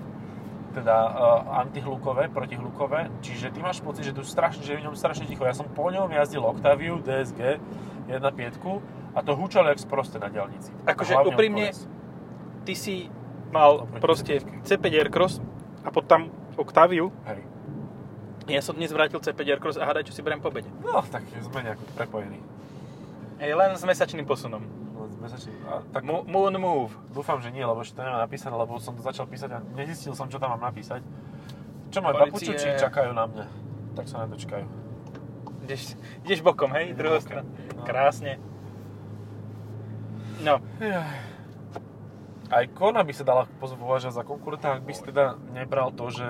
teda 0.73 0.97
uh, 0.97 1.61
antihlukové, 1.65 2.29
protihlukové, 2.29 3.13
čiže 3.25 3.51
ty 3.53 3.61
máš 3.61 3.81
pocit, 3.81 4.05
že, 4.05 4.17
tu 4.17 4.25
strašne, 4.25 4.63
že 4.65 4.77
je 4.77 4.81
v 4.81 4.87
ňom 4.89 4.97
strašne 4.97 5.27
ticho. 5.27 5.45
Ja 5.45 5.57
som 5.57 5.69
po 5.69 5.89
ňom 5.89 6.13
jazdil 6.13 6.45
Octaviu 6.45 7.01
DSG 7.01 7.61
1.5 8.09 8.98
a 9.19 9.21
to 9.21 9.35
húčalo 9.35 9.67
jak 9.67 9.79
sprosté 9.79 10.17
na 10.17 10.31
diaľnici. 10.31 10.71
Akože 10.87 11.19
úprimne- 11.27 11.75
ty 12.63 12.73
si 12.73 13.11
mal 13.51 13.83
Oproti 13.83 13.99
proste 13.99 14.33
C5. 14.39 14.63
C5 14.63 14.87
Aircross 14.95 15.43
a 15.83 15.91
potom 15.91 16.31
Octaviu. 16.55 17.11
Hej. 17.25 17.43
Ja 18.47 18.63
som 18.63 18.73
dnes 18.73 18.89
vrátil 18.89 19.19
C5 19.19 19.41
Aircross 19.43 19.77
a 19.77 19.85
hádaj, 19.85 20.07
čo 20.07 20.13
si 20.13 20.23
beriem 20.23 20.39
po 20.39 20.49
obede. 20.49 20.71
No, 20.81 21.03
tak 21.03 21.27
sme 21.35 21.61
nejako 21.61 21.83
prepojení. 21.93 22.39
Hej, 23.39 23.53
len 23.53 23.71
s 23.73 23.83
mesačným 23.83 24.25
posunom. 24.25 24.63
No, 24.91 25.07
sme 25.09 25.27
začali, 25.27 25.55
a, 25.65 25.83
tak 25.89 26.03
Mo- 26.03 26.25
Moon 26.25 26.55
Move. 26.55 26.91
dúfam, 27.11 27.39
že 27.39 27.51
nie, 27.51 27.63
lebo 27.63 27.81
ešte 27.81 27.95
to 27.95 28.03
nemám 28.03 28.19
napísané, 28.21 28.55
lebo 28.55 28.79
som 28.79 28.95
to 28.95 29.03
začal 29.03 29.27
písať 29.27 29.51
a 29.53 29.59
nezistil 29.73 30.13
som, 30.13 30.27
čo 30.27 30.39
tam 30.39 30.53
mám 30.53 30.65
napísať. 30.65 31.03
Čo 31.89 31.99
moje 32.01 32.15
Policie- 32.21 32.53
papučuči 32.53 32.69
čakajú 32.77 33.11
na 33.13 33.25
mňa, 33.25 33.47
tak 33.95 34.05
sa 34.07 34.23
nedočkajú. 34.23 34.67
Ideš, 35.63 35.95
ideš 36.23 36.41
bokom, 36.41 36.73
hej? 36.73 36.93
Druhou 36.93 37.17
stranu. 37.19 37.49
No. 37.75 37.85
Krásne. 37.85 38.41
No, 40.39 40.63
Aj 42.49 42.65
Kona 42.73 43.05
by 43.05 43.13
sa 43.13 43.25
dala 43.29 43.45
považovať 43.61 44.15
za 44.15 44.25
konkurenta, 44.25 44.79
ak 44.79 44.87
by 44.87 44.93
si 44.97 45.03
teda 45.05 45.37
nebral 45.53 45.93
to, 45.93 46.09
že 46.09 46.25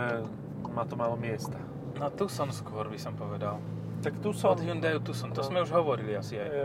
má 0.66 0.82
to 0.82 0.98
málo 0.98 1.14
miesta. 1.14 1.58
no 1.94 2.10
Tucson 2.10 2.50
skôr 2.50 2.86
by 2.90 2.98
som 2.98 3.14
povedal. 3.14 3.58
Tak 4.02 4.18
tu 4.22 4.30
Od 4.30 4.38
som... 4.38 4.54
Hyundai 4.58 4.94
Tucson, 5.02 5.30
to 5.34 5.42
No. 5.42 5.48
sme 5.50 5.58
už 5.62 5.70
hovorili 5.74 6.14
asi 6.14 6.38
aj. 6.38 6.48
E, 6.48 6.62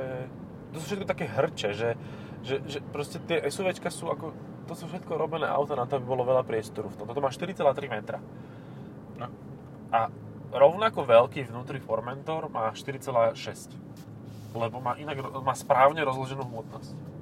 to 0.74 0.78
sú 0.82 0.86
všetko 0.94 1.06
také 1.06 1.26
hrče, 1.26 1.70
že, 1.74 1.90
že, 2.46 2.62
že 2.66 2.78
proste 2.94 3.18
tie 3.22 3.42
SUVčka 3.46 3.90
sú 3.90 4.10
ako... 4.10 4.34
To 4.70 4.74
sú 4.78 4.86
všetko 4.88 5.18
robené 5.18 5.50
auta 5.50 5.76
na 5.76 5.84
to, 5.90 5.98
aby 5.98 6.06
bolo 6.06 6.24
veľa 6.24 6.46
priestoru 6.46 6.88
v 6.90 6.96
tom. 6.96 7.06
Toto 7.10 7.20
má 7.22 7.30
4,3 7.30 7.58
metra. 7.90 8.22
No. 9.18 9.28
A 9.92 10.08
rovnako 10.54 11.04
veľký 11.04 11.50
vnútri 11.50 11.82
Formentor 11.82 12.48
má 12.48 12.70
4,6. 12.72 13.74
Lebo 14.54 14.78
má 14.80 14.94
inak 14.98 15.20
má 15.42 15.58
správne 15.58 16.06
rozloženú 16.06 16.46
hmotnosť. 16.46 17.13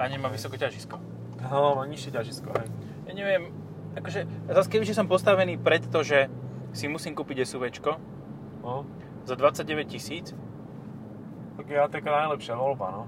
A 0.00 0.08
nemá 0.08 0.32
vysoké 0.32 0.56
ťažisko. 0.56 0.96
No, 1.44 1.76
má 1.76 1.84
nižšie 1.84 2.10
ťažisko, 2.10 2.48
hej. 2.56 2.68
Ja 3.04 3.12
neviem, 3.12 3.52
akože, 3.96 4.24
zase 4.48 4.68
kebyže 4.68 4.96
som 4.96 5.04
postavený 5.04 5.60
pred 5.60 5.84
to, 5.84 6.00
že 6.00 6.32
si 6.72 6.88
musím 6.88 7.12
kúpiť 7.12 7.44
SUVčko 7.44 7.92
No, 8.60 8.84
za 9.24 9.34
29 9.36 9.88
tisíc, 9.88 10.36
tak 11.56 11.64
je 11.68 11.76
ATK 11.80 12.04
najlepšia 12.04 12.56
voľba, 12.56 12.86
no. 12.92 13.02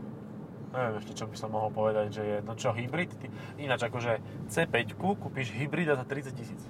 Neviem 0.72 1.04
ešte, 1.04 1.12
čo 1.12 1.28
by 1.28 1.36
som 1.36 1.52
mohol 1.52 1.68
povedať, 1.68 2.06
že 2.16 2.22
je, 2.24 2.36
no 2.40 2.56
čo, 2.56 2.72
hybrid? 2.72 3.12
Ty, 3.12 3.28
ináč 3.60 3.84
akože 3.84 4.20
C5 4.48 4.96
kúpiš 4.96 5.52
hybrida 5.52 5.92
za 5.92 6.08
30 6.08 6.32
tisíc. 6.32 6.60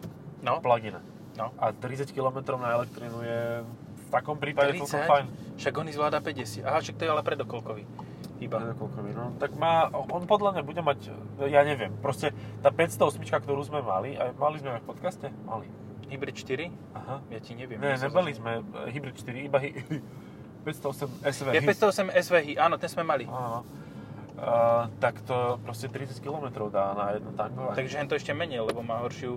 no, 0.43 0.59
Plug-in. 0.59 0.99
no, 1.39 1.55
A 1.63 1.71
30 1.71 2.11
km 2.11 2.59
na 2.59 2.75
elektrínu 2.75 3.23
je 3.23 3.41
v 3.63 4.05
takom 4.11 4.35
prípade 4.43 4.75
celkom 4.75 4.91
30? 4.91 5.07
fajn. 5.07 5.25
však 5.63 5.73
on 5.79 5.87
zvláda 5.95 6.19
50. 6.19 6.67
Aha, 6.67 6.79
však 6.83 6.99
to 6.99 7.03
je 7.07 7.11
ale 7.15 7.23
predokolkový. 7.23 7.87
Nedokoľkový, 8.49 9.11
No, 9.13 9.37
tak 9.39 9.55
má, 9.55 9.87
on 9.93 10.25
podľa 10.27 10.59
mňa 10.59 10.63
bude 10.67 10.83
mať, 10.83 11.15
ja 11.47 11.63
neviem, 11.63 11.93
proste 12.01 12.35
tá 12.65 12.73
508, 12.73 13.23
ktorú 13.23 13.63
sme 13.63 13.85
mali, 13.85 14.17
a 14.17 14.33
mali 14.35 14.59
sme 14.59 14.75
ju 14.75 14.83
v 14.83 14.89
podcaste? 14.89 15.29
Mali. 15.45 15.69
Hybrid 16.09 16.37
4? 16.37 16.69
Aha. 16.99 17.15
Ja 17.31 17.39
ti 17.41 17.57
neviem. 17.57 17.81
Ne, 17.81 17.97
nebali 17.97 18.37
sme 18.37 18.61
e, 18.61 18.91
Hybrid 18.93 19.17
4, 19.17 19.49
iba 19.49 19.59
hy, 19.61 19.71
508 20.67 21.27
SV. 21.27 21.47
Je 21.59 21.61
508 21.63 22.23
SVH, 22.23 22.47
áno, 22.59 22.79
ten 22.79 22.89
sme 22.89 23.03
mali. 23.03 23.27
Áno. 23.27 23.67
Uh, 24.33 24.89
tak 24.97 25.21
to 25.29 25.61
proste 25.61 25.93
30 25.93 26.19
km 26.25 26.67
dá 26.73 26.97
na 26.97 27.05
jedno 27.15 27.37
tankovanie. 27.37 27.77
Takže 27.77 28.01
to 28.09 28.17
ešte 28.17 28.33
menej, 28.33 28.65
lebo 28.65 28.81
má 28.81 29.05
horšiu 29.05 29.37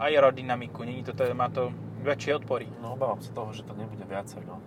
aerodynamiku. 0.00 0.82
Není 0.82 1.04
to, 1.04 1.12
má 1.36 1.52
to 1.52 1.70
väčšie 2.02 2.40
odpory. 2.42 2.66
No 2.80 2.96
obávam 2.96 3.20
sa 3.22 3.30
toho, 3.30 3.52
že 3.54 3.62
to 3.62 3.76
nebude 3.76 4.02
viacej, 4.02 4.42
no. 4.48 4.58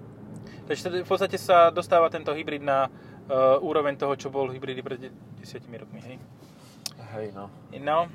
Takže 0.66 1.04
v 1.04 1.10
podstate 1.10 1.38
sa 1.42 1.70
dostáva 1.70 2.10
tento 2.14 2.32
hybrid 2.34 2.62
na 2.62 2.88
uh, 3.30 3.58
úroveň 3.62 3.98
toho, 3.98 4.14
čo 4.16 4.28
bol 4.30 4.50
hybridy 4.50 4.82
pred 4.82 5.00
10 5.00 5.12
rokmi, 5.82 6.00
hej? 6.02 6.16
Hej, 7.16 7.32
no. 7.32 7.48
No, 7.80 8.10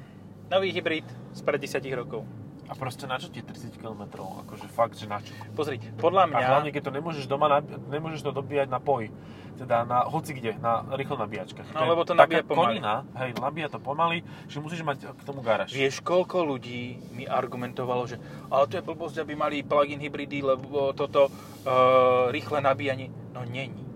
nový 0.51 0.70
hybrid 0.73 1.07
z 1.33 1.40
pred 1.40 1.61
10 1.61 1.81
rokov. 1.94 2.23
A 2.70 2.79
proste 2.79 3.03
na 3.11 3.18
čo 3.18 3.27
ti 3.35 3.42
30 3.42 3.83
km? 3.83 4.07
Akože 4.46 4.70
fakt, 4.70 4.94
že 4.94 5.11
na 5.11 5.18
čo? 5.18 5.35
Pozri, 5.59 5.83
podľa 5.99 6.31
A 6.31 6.31
mňa... 6.31 6.46
hlavne, 6.46 6.70
keď 6.70 6.83
to 6.87 6.92
nemôžeš 6.94 7.27
doma, 7.27 7.51
nab- 7.51 7.66
nemôžeš 7.90 8.23
to 8.23 8.31
dobíjať 8.31 8.70
na 8.70 8.79
poj. 8.79 9.11
Teda 9.59 9.83
na 9.85 10.07
hoci 10.07 10.33
kde, 10.33 10.55
na 10.62 10.87
rýchlo 10.94 11.18
nabíjačkách. 11.18 11.75
No, 11.75 11.83
je 11.85 11.90
lebo 11.92 12.07
to 12.07 12.14
nabíja 12.14 12.46
pomaly. 12.46 12.79
konina, 12.81 13.05
hej, 13.18 13.37
nabíja 13.37 13.68
to 13.68 13.83
pomaly, 13.83 14.23
že 14.46 14.62
musíš 14.62 14.87
mať 14.87 15.11
k 15.11 15.23
tomu 15.27 15.42
garáž. 15.42 15.75
Vieš, 15.75 16.01
koľko 16.01 16.46
ľudí 16.46 16.96
mi 17.12 17.27
argumentovalo, 17.27 18.07
že 18.07 18.16
ale 18.49 18.70
to 18.70 18.79
je 18.81 18.87
blbosť, 18.87 19.20
aby 19.20 19.35
mali 19.37 19.66
plug-in 19.66 20.01
hybridy, 20.01 20.40
lebo 20.40 20.94
toto 20.94 21.29
uh, 21.29 22.31
rýchle 22.33 22.62
nabíjanie. 22.62 23.11
No 23.35 23.44
není. 23.44 23.89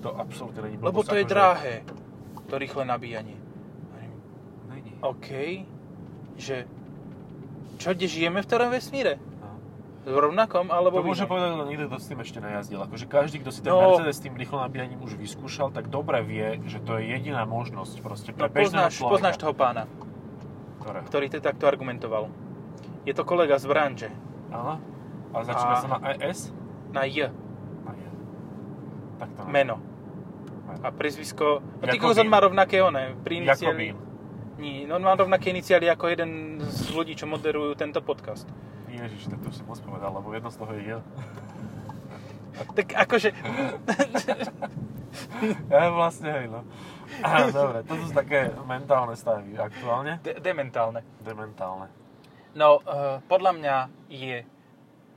To 0.00 0.10
absolútne 0.12 0.60
není 0.62 0.76
Lebo 0.76 0.90
blbosť, 0.96 1.06
to 1.06 1.14
je 1.14 1.20
akože- 1.20 1.30
drahé, 1.30 1.74
to 2.46 2.54
rýchle 2.56 2.82
nabíjanie. 2.84 3.36
Není. 4.66 4.92
OK, 5.00 5.28
že 6.36 6.64
čo, 7.76 7.92
kde 7.92 8.06
žijeme 8.06 8.40
v 8.40 8.46
ktorom 8.46 8.70
vesmíre? 8.70 9.20
No. 9.40 9.56
V 10.02 10.18
rovnakom, 10.18 10.68
alebo 10.68 11.00
To 11.00 11.06
môže 11.06 11.24
povedať 11.24 11.52
len 11.54 11.66
niekto, 11.66 11.86
kto 11.86 11.96
s 11.96 12.08
tým 12.08 12.20
ešte 12.20 12.38
nejazdil. 12.38 12.80
Akože 12.80 13.04
každý, 13.06 13.36
kto 13.38 13.50
si 13.50 13.60
ten 13.60 13.70
No. 13.70 13.80
Mercedes 13.92 14.16
s 14.16 14.22
tým 14.22 14.34
rýchlo 14.34 14.56
nabíjaním 14.58 15.00
už 15.00 15.14
vyskúšal, 15.14 15.68
tak 15.68 15.88
dobre 15.88 16.20
vie, 16.22 16.60
že 16.64 16.78
to 16.78 16.96
je 16.96 17.08
jediná 17.10 17.44
možnosť 17.44 18.00
proste 18.00 18.30
No, 18.30 18.38
pre 18.38 18.48
bežného 18.50 18.88
poznáš, 18.88 18.92
človeka. 18.94 19.12
poznáš 19.14 19.36
toho 19.36 19.52
pána, 19.52 19.84
Ktorého? 20.78 21.04
ktorý 21.04 21.26
to 21.28 21.38
takto 21.38 21.64
argumentoval. 21.66 22.32
Je 23.02 23.12
to 23.12 23.22
kolega 23.22 23.56
z 23.56 23.64
branže. 23.64 24.08
Áno. 24.50 24.80
A 25.30 25.36
začína 25.40 25.74
A- 25.74 25.80
sa 25.80 25.88
na 25.90 25.98
ES? 26.18 26.52
Na 26.90 27.04
J. 27.04 27.28
A 27.82 27.90
je. 27.92 28.08
Tak 29.16 29.28
to 29.30 29.40
Meno. 29.46 29.76
A 30.82 30.88
prezvisko... 30.94 31.64
No 31.82 31.86
ty 31.88 31.98
Jakobín. 31.98 32.26
on 32.26 32.28
má 32.30 32.38
rovnaké 32.40 32.82
one. 32.82 33.16
Pri 33.24 33.42
iniciáli... 33.42 33.96
Nie, 34.60 34.84
no 34.84 35.00
on 35.00 35.04
má 35.04 35.16
rovnaké 35.16 35.50
iniciály 35.50 35.88
ako 35.88 36.12
jeden 36.12 36.60
z 36.60 36.92
ľudí, 36.92 37.16
čo 37.16 37.24
moderujú 37.24 37.74
tento 37.80 38.04
podcast. 38.04 38.44
Ježiš, 38.92 39.32
tak 39.32 39.40
to 39.40 39.48
už 39.48 39.56
si 39.56 39.64
moc 39.64 39.80
povedal, 39.80 40.12
lebo 40.12 40.28
jedno 40.36 40.50
z 40.52 40.56
toho 40.60 40.72
je 40.76 40.82
J. 40.84 40.90
Tak 42.76 42.88
akože... 43.08 43.30
Ja 45.66 45.90
vlastne, 45.90 46.30
hej, 46.30 46.46
no. 46.46 46.62
Á, 47.24 47.50
dobre, 47.50 47.82
to 47.82 47.98
sú 47.98 48.14
také 48.14 48.54
mentálne 48.62 49.18
stavy 49.18 49.58
aktuálne. 49.58 50.22
De- 50.22 50.38
dementálne. 50.38 51.02
Dementálne. 51.18 51.90
No, 52.54 52.78
uh, 52.86 53.18
podľa 53.26 53.52
mňa 53.58 53.76
je 54.06 54.46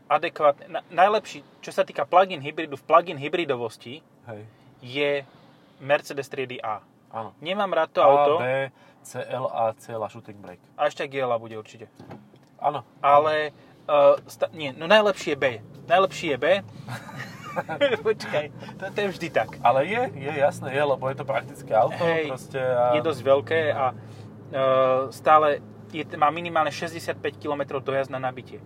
adekvátne... 0.09 0.65
Na, 0.69 0.81
najlepší, 0.89 1.45
čo 1.61 1.69
sa 1.69 1.85
týka 1.85 2.09
plug-in 2.09 2.41
hybridu, 2.41 2.73
v 2.77 2.85
plug-in 2.85 3.17
hybridovosti 3.21 4.01
Hej. 4.25 4.41
je 4.81 5.11
Mercedes 5.83 6.31
triedy 6.31 6.63
A. 6.63 6.79
Áno. 7.13 7.35
Nemám 7.43 7.69
rád 7.75 7.91
to 7.91 8.01
A, 8.01 8.07
auto. 8.07 8.33
B, 8.39 8.71
C, 9.03 9.19
L, 9.19 9.45
A, 9.51 9.75
C, 9.75 9.93
la 9.93 10.07
shooting 10.07 10.39
brake. 10.39 10.63
A 10.79 10.87
ešte 10.87 11.05
GLA 11.05 11.35
bude 11.37 11.59
určite. 11.59 11.91
Áno. 12.57 12.87
Ale... 13.03 13.51
Uh, 13.83 14.15
sta- 14.31 14.47
nie, 14.55 14.71
no 14.71 14.87
najlepší 14.87 15.35
je 15.35 15.37
B. 15.37 15.45
Najlepší 15.91 16.27
je 16.33 16.37
B. 16.39 16.45
Počkaj, 18.07 18.45
to, 18.79 18.83
to 18.95 18.97
je 19.03 19.07
vždy 19.11 19.27
tak. 19.29 19.59
Ale 19.59 19.83
je, 19.85 20.01
je 20.15 20.31
jasné, 20.39 20.71
je, 20.71 20.83
lebo 20.83 21.03
je 21.11 21.15
to 21.19 21.25
praktické 21.27 21.75
auto, 21.75 21.99
Hej, 21.99 22.31
proste. 22.31 22.63
A... 22.63 22.95
Je 22.95 23.01
dosť 23.03 23.21
veľké 23.21 23.61
a 23.75 23.91
uh, 23.91 25.11
stále 25.11 25.59
je, 25.93 26.07
má 26.17 26.31
minimálne 26.33 26.71
65 26.71 27.19
km 27.37 27.77
dojazd 27.83 28.09
na 28.09 28.17
nabitie. 28.17 28.63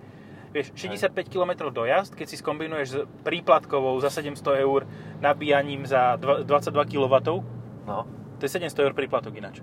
Vieš, 0.48 0.72
65 0.74 1.28
km 1.28 1.68
dojazd, 1.70 2.16
keď 2.16 2.28
si 2.28 2.40
skombinuješ 2.40 2.88
s 2.88 2.96
príplatkovou 3.22 4.00
za 4.00 4.08
700 4.08 4.64
eur 4.64 4.88
nabíjaním 5.20 5.84
za 5.84 6.16
dva- 6.16 6.42
22 6.44 6.88
kW, 6.88 7.16
No. 7.88 8.04
to 8.40 8.48
je 8.48 8.52
700 8.52 8.84
eur 8.84 8.94
príplatok 8.96 9.36
ináč. 9.36 9.60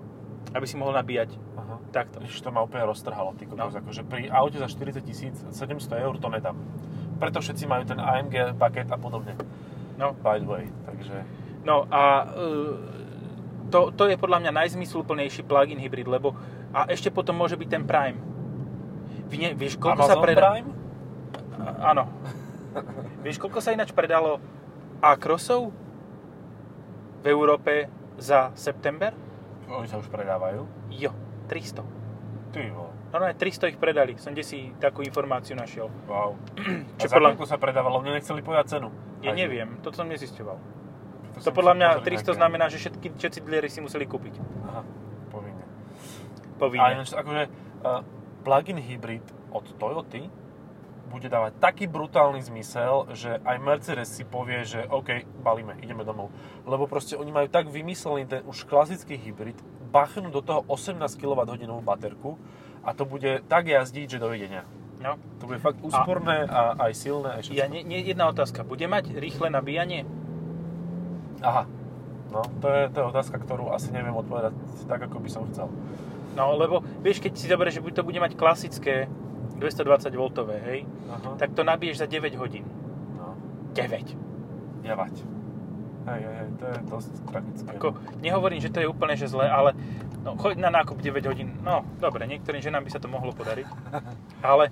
Aby 0.53 0.65
si 0.69 0.77
mohol 0.77 0.95
nabíjať 0.95 1.35
Aha. 1.57 1.77
takto. 1.91 2.21
Ježiš, 2.21 2.41
to 2.41 2.53
ma 2.53 2.63
úplne 2.63 2.85
roztrhalo, 2.87 3.35
ty 3.35 3.45
kokos. 3.45 3.75
No. 3.75 3.81
Akože 3.81 4.05
pri 4.05 4.29
aute 4.31 4.61
za 4.61 4.69
40 4.69 5.03
tisíc, 5.03 5.35
700 5.51 6.05
eur 6.05 6.15
to 6.21 6.29
nedám. 6.29 6.57
Preto 7.19 7.41
všetci 7.41 7.65
majú 7.67 7.85
ten 7.85 7.99
AMG 7.99 8.55
paket 8.55 8.89
a 8.93 8.99
podobne. 9.01 9.35
No, 9.95 10.13
By 10.21 10.43
the 10.43 10.49
way, 10.51 10.65
takže... 10.91 11.23
no 11.63 11.87
a 11.87 12.27
uh, 12.27 12.75
to, 13.71 13.95
to 13.95 14.11
je 14.11 14.19
podľa 14.19 14.43
mňa 14.43 14.53
najzmysluplnejší 14.53 15.47
plug-in 15.47 15.79
hybrid, 15.79 16.11
lebo 16.11 16.35
a 16.75 16.91
ešte 16.91 17.15
potom 17.15 17.39
môže 17.39 17.55
byť 17.55 17.69
ten 17.71 17.87
Prime. 17.87 18.19
Vy 19.25 19.37
ne, 19.39 19.49
vieš, 19.53 19.75
koľko 19.77 20.01
sa 20.01 20.13
Amazon 20.13 20.23
predá... 20.23 20.41
Prime? 20.51 20.69
A- 21.57 21.93
Áno. 21.93 22.05
Vieš, 23.25 23.39
koľko 23.39 23.59
sa 23.59 23.71
ináč 23.71 23.91
predalo 23.91 24.37
A-Crossov 24.99 25.73
v 27.19 27.27
Európe 27.27 27.89
za 28.17 28.53
september? 28.53 29.17
Oni 29.65 29.87
sa 29.87 29.97
už 29.97 30.07
predávajú. 30.07 30.69
Jo, 30.91 31.15
300. 31.47 31.81
Ty 32.51 32.61
vole. 32.69 32.93
Normálne 33.09 33.33
300 33.35 33.71
ich 33.71 33.79
predali. 33.79 34.13
Som 34.17 34.33
kde 34.33 34.43
si 34.43 34.75
takú 34.77 35.01
informáciu 35.01 35.55
našiel. 35.55 35.89
Wow. 36.05 36.37
Čo 37.01 37.07
A 37.07 37.11
podľa- 37.11 37.33
koľko 37.33 37.47
sa 37.47 37.57
predávalo? 37.57 37.97
Mne 37.99 38.19
nechceli 38.19 38.41
povedať 38.41 38.77
cenu. 38.77 38.93
Ja 39.21 39.31
Aj- 39.31 39.39
neviem, 39.39 39.81
toto 39.81 39.97
som 39.97 40.07
nezisťoval. 40.07 40.59
To 41.33 41.39
To 41.41 41.51
podľa 41.51 41.75
mňa 41.75 41.89
pozrieť 41.97 42.05
300 42.05 42.15
nejaké- 42.21 42.37
znamená, 42.37 42.65
že 42.67 42.77
všetky, 42.79 43.07
všetci 43.15 43.39
dealery 43.41 43.69
si 43.69 43.81
museli 43.81 44.05
kúpiť. 44.05 44.35
Aha, 44.65 44.83
povinne. 45.31 45.65
A 45.65 46.57
Povinne. 46.57 46.91
ináč, 46.93 47.11
akože 47.11 47.43
uh, 47.81 48.03
plug-in 48.45 48.77
hybrid 48.77 49.25
od 49.51 49.65
Toyoty 49.81 50.29
bude 51.09 51.31
dávať 51.31 51.57
taký 51.63 51.85
brutálny 51.87 52.43
zmysel, 52.43 53.07
že 53.15 53.39
aj 53.47 53.57
Mercedes 53.63 54.11
si 54.11 54.27
povie, 54.27 54.67
že 54.67 54.83
OK, 54.91 55.25
balíme, 55.47 55.79
ideme 55.79 56.03
domov. 56.03 56.35
Lebo 56.67 56.91
proste 56.91 57.15
oni 57.15 57.31
majú 57.31 57.47
tak 57.49 57.71
vymyslený 57.71 58.27
ten 58.27 58.43
už 58.45 58.67
klasický 58.67 59.15
hybrid, 59.15 59.57
bachnú 59.95 60.35
do 60.35 60.43
toho 60.43 60.67
18 60.67 60.99
kWh 60.99 61.71
baterku 61.87 62.35
a 62.83 62.91
to 62.93 63.07
bude 63.07 63.47
tak 63.47 63.71
jazdiť, 63.71 64.19
že 64.19 64.19
dovidenia. 64.19 64.67
No. 64.99 65.21
To 65.39 65.47
bude 65.47 65.63
fakt 65.63 65.79
úsporné 65.85 66.49
a, 66.49 66.75
aj 66.89 66.93
silné, 66.97 67.39
aj 67.39 67.41
všetko. 67.47 67.61
Ja, 67.61 67.67
nie, 67.71 67.85
nie, 67.87 68.01
jedna 68.03 68.27
otázka. 68.33 68.67
Bude 68.67 68.89
mať 68.89 69.15
rýchle 69.15 69.53
nabíjanie? 69.53 70.09
Aha. 71.45 71.69
No, 72.33 72.43
to 72.59 72.67
je, 72.67 72.83
to 72.91 72.97
je 72.99 73.11
otázka, 73.15 73.37
ktorú 73.39 73.71
asi 73.71 73.95
neviem 73.95 74.17
odpovedať 74.17 74.57
tak, 74.91 75.07
ako 75.07 75.23
by 75.23 75.31
som 75.31 75.47
chcel. 75.53 75.71
No, 76.35 76.59
lebo 76.59 76.83
vieš, 77.01 77.23
keď 77.23 77.33
si 77.39 77.47
zoberieš, 77.47 77.79
že 77.79 77.85
buď 77.85 77.93
to 77.95 78.07
bude 78.07 78.19
mať 78.19 78.33
klasické 78.35 79.07
220 79.59 80.11
V, 80.11 80.51
hej, 80.67 80.81
Aha. 81.11 81.39
tak 81.39 81.55
to 81.55 81.63
nabiješ 81.63 82.03
za 82.03 82.07
9 82.11 82.35
hodín. 82.37 82.67
No, 83.15 83.39
9. 83.73 84.15
javať. 84.83 85.15
Hej, 86.05 86.21
hej, 86.21 86.35
hej, 86.37 86.49
to 86.61 86.65
je 86.69 86.77
dosť 86.91 87.13
tragické. 87.31 87.71
Ako, 87.81 87.89
nehovorím, 88.21 88.61
že 88.61 88.69
to 88.69 88.83
je 88.85 88.89
úplne 88.91 89.17
že 89.17 89.31
zle, 89.31 89.49
ale 89.49 89.73
no, 90.21 90.37
choď 90.37 90.61
na 90.61 90.69
nákup 90.69 91.01
9 91.01 91.25
hodín. 91.31 91.57
No, 91.65 91.87
dobre, 91.97 92.29
niektorým 92.29 92.61
ženám 92.61 92.85
by 92.85 92.91
sa 92.93 93.01
to 93.01 93.09
mohlo 93.09 93.33
podariť. 93.33 93.65
Ale 94.45 94.69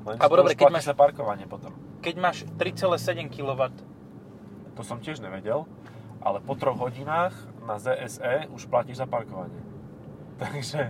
Lenže 0.00 0.20
Alebo 0.24 0.36
dobre, 0.40 0.56
keď 0.56 0.72
máš- 0.72 0.88
parkovanie 0.96 1.44
potom. 1.44 1.76
keď 2.00 2.14
máš 2.16 2.48
3,7 2.56 3.28
kW, 3.28 3.68
To 4.72 4.80
som 4.80 4.96
tiež 4.96 5.20
nevedel, 5.20 5.68
ale 6.24 6.40
po 6.40 6.56
troch 6.56 6.78
hodinách 6.80 7.36
na 7.68 7.76
ZSE 7.76 8.48
už 8.48 8.64
platíš 8.72 8.96
za 8.96 9.04
parkovanie. 9.04 9.60
Takže 10.40 10.88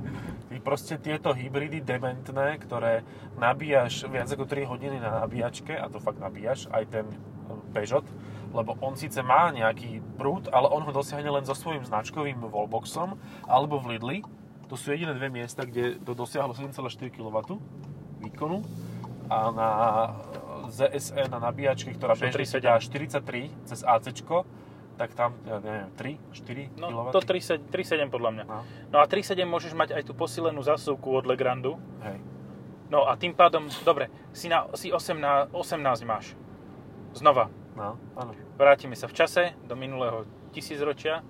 proste 0.62 0.94
tieto 0.94 1.34
hybridy 1.34 1.82
dementné, 1.82 2.62
ktoré 2.62 3.02
nabíjaš 3.34 4.06
viac 4.06 4.30
ako 4.30 4.46
3 4.46 4.70
hodiny 4.70 5.02
na 5.02 5.26
nabíjačke, 5.26 5.74
a 5.74 5.90
to 5.90 5.98
fakt 5.98 6.22
nabíjaš, 6.22 6.70
aj 6.70 6.84
ten 6.86 7.06
Peugeot, 7.74 8.06
lebo 8.54 8.78
on 8.78 8.94
síce 8.94 9.18
má 9.26 9.50
nejaký 9.50 9.98
prúd, 10.18 10.46
ale 10.54 10.70
on 10.70 10.86
ho 10.86 10.92
dosiahne 10.94 11.26
len 11.26 11.42
so 11.42 11.54
svojím 11.54 11.82
značkovým 11.82 12.38
wallboxom 12.46 13.18
alebo 13.46 13.82
v 13.82 13.98
Lidli. 13.98 14.18
To 14.70 14.78
sú 14.78 14.94
jediné 14.94 15.10
dve 15.18 15.34
miesta, 15.34 15.66
kde 15.66 15.98
to 15.98 16.14
dosiahlo 16.14 16.54
7,4 16.54 17.10
kW 17.10 17.58
výkonu 18.22 18.62
a 19.26 19.38
na 19.50 19.70
ZSE 20.70 21.26
na 21.26 21.42
nabíjačke, 21.42 21.94
ktorá 21.98 22.14
bežne 22.14 22.46
37. 22.46 22.62
dá 22.62 22.78
43 22.78 23.50
cez 23.66 23.80
AC, 23.82 24.06
tak 25.00 25.16
tam, 25.16 25.32
ja 25.48 25.56
neviem, 25.56 25.88
3, 25.96 26.76
4 26.76 26.76
no 26.76 27.08
kW. 27.08 27.16
to 27.16 27.20
3,7 27.24 27.72
3,7 27.72 28.12
podľa 28.12 28.30
mňa. 28.36 28.44
No, 28.44 28.60
No 28.92 28.96
a 29.00 29.08
3,7 29.08 29.48
môžeš 29.48 29.72
mať 29.72 29.96
aj 29.96 30.02
tú 30.04 30.12
posílenú 30.12 30.60
zásuvku 30.60 31.08
od 31.08 31.24
Legrandu. 31.24 31.80
hej. 32.04 32.20
No 32.92 33.08
a 33.08 33.16
tým 33.16 33.32
pádom, 33.32 33.70
dobre, 33.80 34.10
si, 34.34 34.50
na, 34.50 34.66
si 34.76 34.92
18, 34.92 35.54
18 35.54 36.04
máš. 36.04 36.34
Znova, 37.14 37.48
No, 37.72 37.96
áno. 38.12 38.34
vrátime 38.60 38.92
sa 38.92 39.06
v 39.06 39.14
čase 39.14 39.42
do 39.64 39.72
minulého 39.72 40.26
tisícročia, 40.52 41.22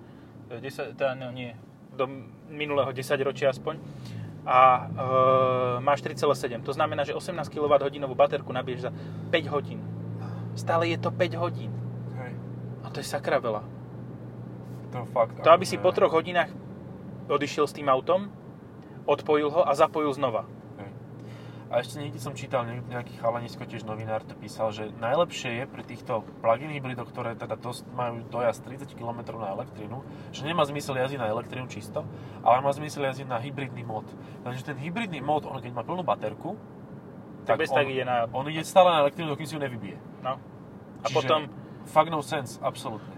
e, 0.49 0.59
10, 0.59 0.97
teda, 0.97 1.13
no, 1.15 1.31
nie, 1.31 1.53
do 1.95 2.09
minulého 2.49 2.91
10 2.91 3.23
ročia 3.23 3.53
aspoň 3.53 3.77
a 4.41 4.59
e, 4.59 4.83
máš 5.79 6.01
3,7. 6.01 6.65
To 6.65 6.73
znamená, 6.73 7.05
že 7.05 7.13
18 7.13 7.45
kWh 7.47 7.69
baterku 8.11 8.51
nabiješ 8.51 8.89
za 8.89 8.91
5 9.29 9.53
hodín. 9.53 9.79
Stále 10.57 10.89
je 10.89 10.97
to 10.97 11.13
5 11.13 11.37
hodín. 11.39 11.71
A 12.91 12.93
to 12.93 12.99
je 12.99 13.07
sakra 13.07 13.39
veľa. 13.39 13.63
To 14.91 15.07
fakt. 15.15 15.39
To, 15.39 15.47
aby 15.47 15.63
si 15.63 15.79
po 15.79 15.95
troch 15.95 16.11
hodinách 16.11 16.51
odišiel 17.31 17.63
s 17.63 17.71
tým 17.71 17.87
autom, 17.87 18.27
odpojil 19.07 19.47
ho 19.47 19.63
a 19.63 19.71
zapojil 19.71 20.11
znova. 20.11 20.43
A 21.71 21.79
ešte 21.79 22.03
niekde 22.03 22.19
som 22.19 22.35
čítal, 22.35 22.67
ne- 22.67 22.83
nejaký 22.83 23.15
chalanisko, 23.23 23.63
tiež 23.63 23.87
novinár 23.87 24.27
to 24.27 24.35
písal, 24.35 24.75
že 24.75 24.91
najlepšie 24.99 25.63
je 25.63 25.65
pri 25.71 25.87
týchto 25.87 26.27
plug-in 26.43 26.67
hybridoch, 26.67 27.07
ktoré 27.07 27.31
teda 27.39 27.55
dosť 27.55 27.87
majú 27.95 28.27
dojazd 28.27 28.67
30 28.67 28.91
km 28.91 29.39
na 29.39 29.55
elektrínu, 29.55 30.03
že 30.35 30.43
nemá 30.43 30.67
zmysel 30.67 30.99
jazdiť 30.99 31.23
na 31.23 31.31
elektrínu 31.31 31.71
čisto, 31.71 32.03
ale 32.43 32.59
má 32.59 32.75
zmysel 32.75 33.07
jazdiť 33.07 33.23
na 33.23 33.39
hybridný 33.39 33.87
mód. 33.87 34.03
Takže 34.43 34.67
ten 34.67 34.75
hybridný 34.83 35.23
mód, 35.23 35.47
on 35.47 35.63
keď 35.63 35.71
má 35.71 35.87
plnú 35.87 36.03
baterku, 36.03 36.59
Tak, 37.47 37.55
bez 37.55 37.71
on, 37.71 37.79
tak 37.79 37.87
ide 37.87 38.03
na... 38.03 38.27
on 38.35 38.43
ide 38.51 38.67
stále 38.67 38.91
na 38.91 39.07
elektrínu, 39.07 39.31
dokým 39.31 39.47
si 39.47 39.55
ju 39.55 39.63
nevybije. 39.63 39.95
No. 40.27 40.43
A 41.01 41.07
Čiže 41.07 41.15
potom, 41.15 41.39
Fakt 41.89 42.09
no 42.09 42.21
sense, 42.21 42.59
absolútne. 42.61 43.17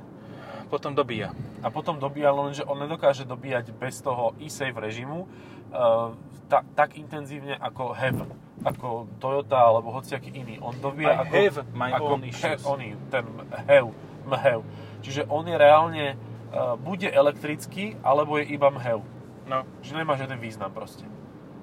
potom 0.73 0.97
dobíja. 0.97 1.37
A 1.61 1.69
potom 1.69 2.01
dobíja, 2.01 2.33
lenže 2.33 2.65
on 2.65 2.81
nedokáže 2.81 3.29
dobíjať 3.29 3.69
bez 3.77 4.01
toho 4.01 4.33
e-save 4.41 4.73
režimu 4.73 5.29
uh, 5.29 6.17
ta, 6.49 6.65
tak 6.73 6.97
intenzívne 6.97 7.53
ako 7.53 7.93
Heaven, 7.93 8.29
ako 8.65 9.05
Toyota 9.21 9.61
alebo 9.61 9.93
hociaký 9.93 10.33
iný. 10.33 10.57
On 10.65 10.73
dobíja 10.73 11.21
I 11.21 11.29
ako, 11.29 11.33
have 11.37 11.57
my 11.77 11.89
ako 11.93 12.03
own 12.17 12.21
issues. 12.25 12.41
He, 12.41 12.65
oný, 12.65 12.89
ten 13.13 13.25
Hev, 13.69 13.93
Mhev. 14.25 14.65
Čiže 15.05 15.29
on 15.29 15.45
je 15.45 15.55
reálne 15.61 16.05
uh, 16.49 16.73
bude 16.73 17.05
elektrický, 17.05 18.01
alebo 18.01 18.41
je 18.41 18.49
iba 18.49 18.73
Mhev. 18.73 19.05
No. 19.45 19.61
Že 19.85 20.01
nemá 20.01 20.17
žiaden 20.17 20.41
význam 20.41 20.73
proste. 20.73 21.05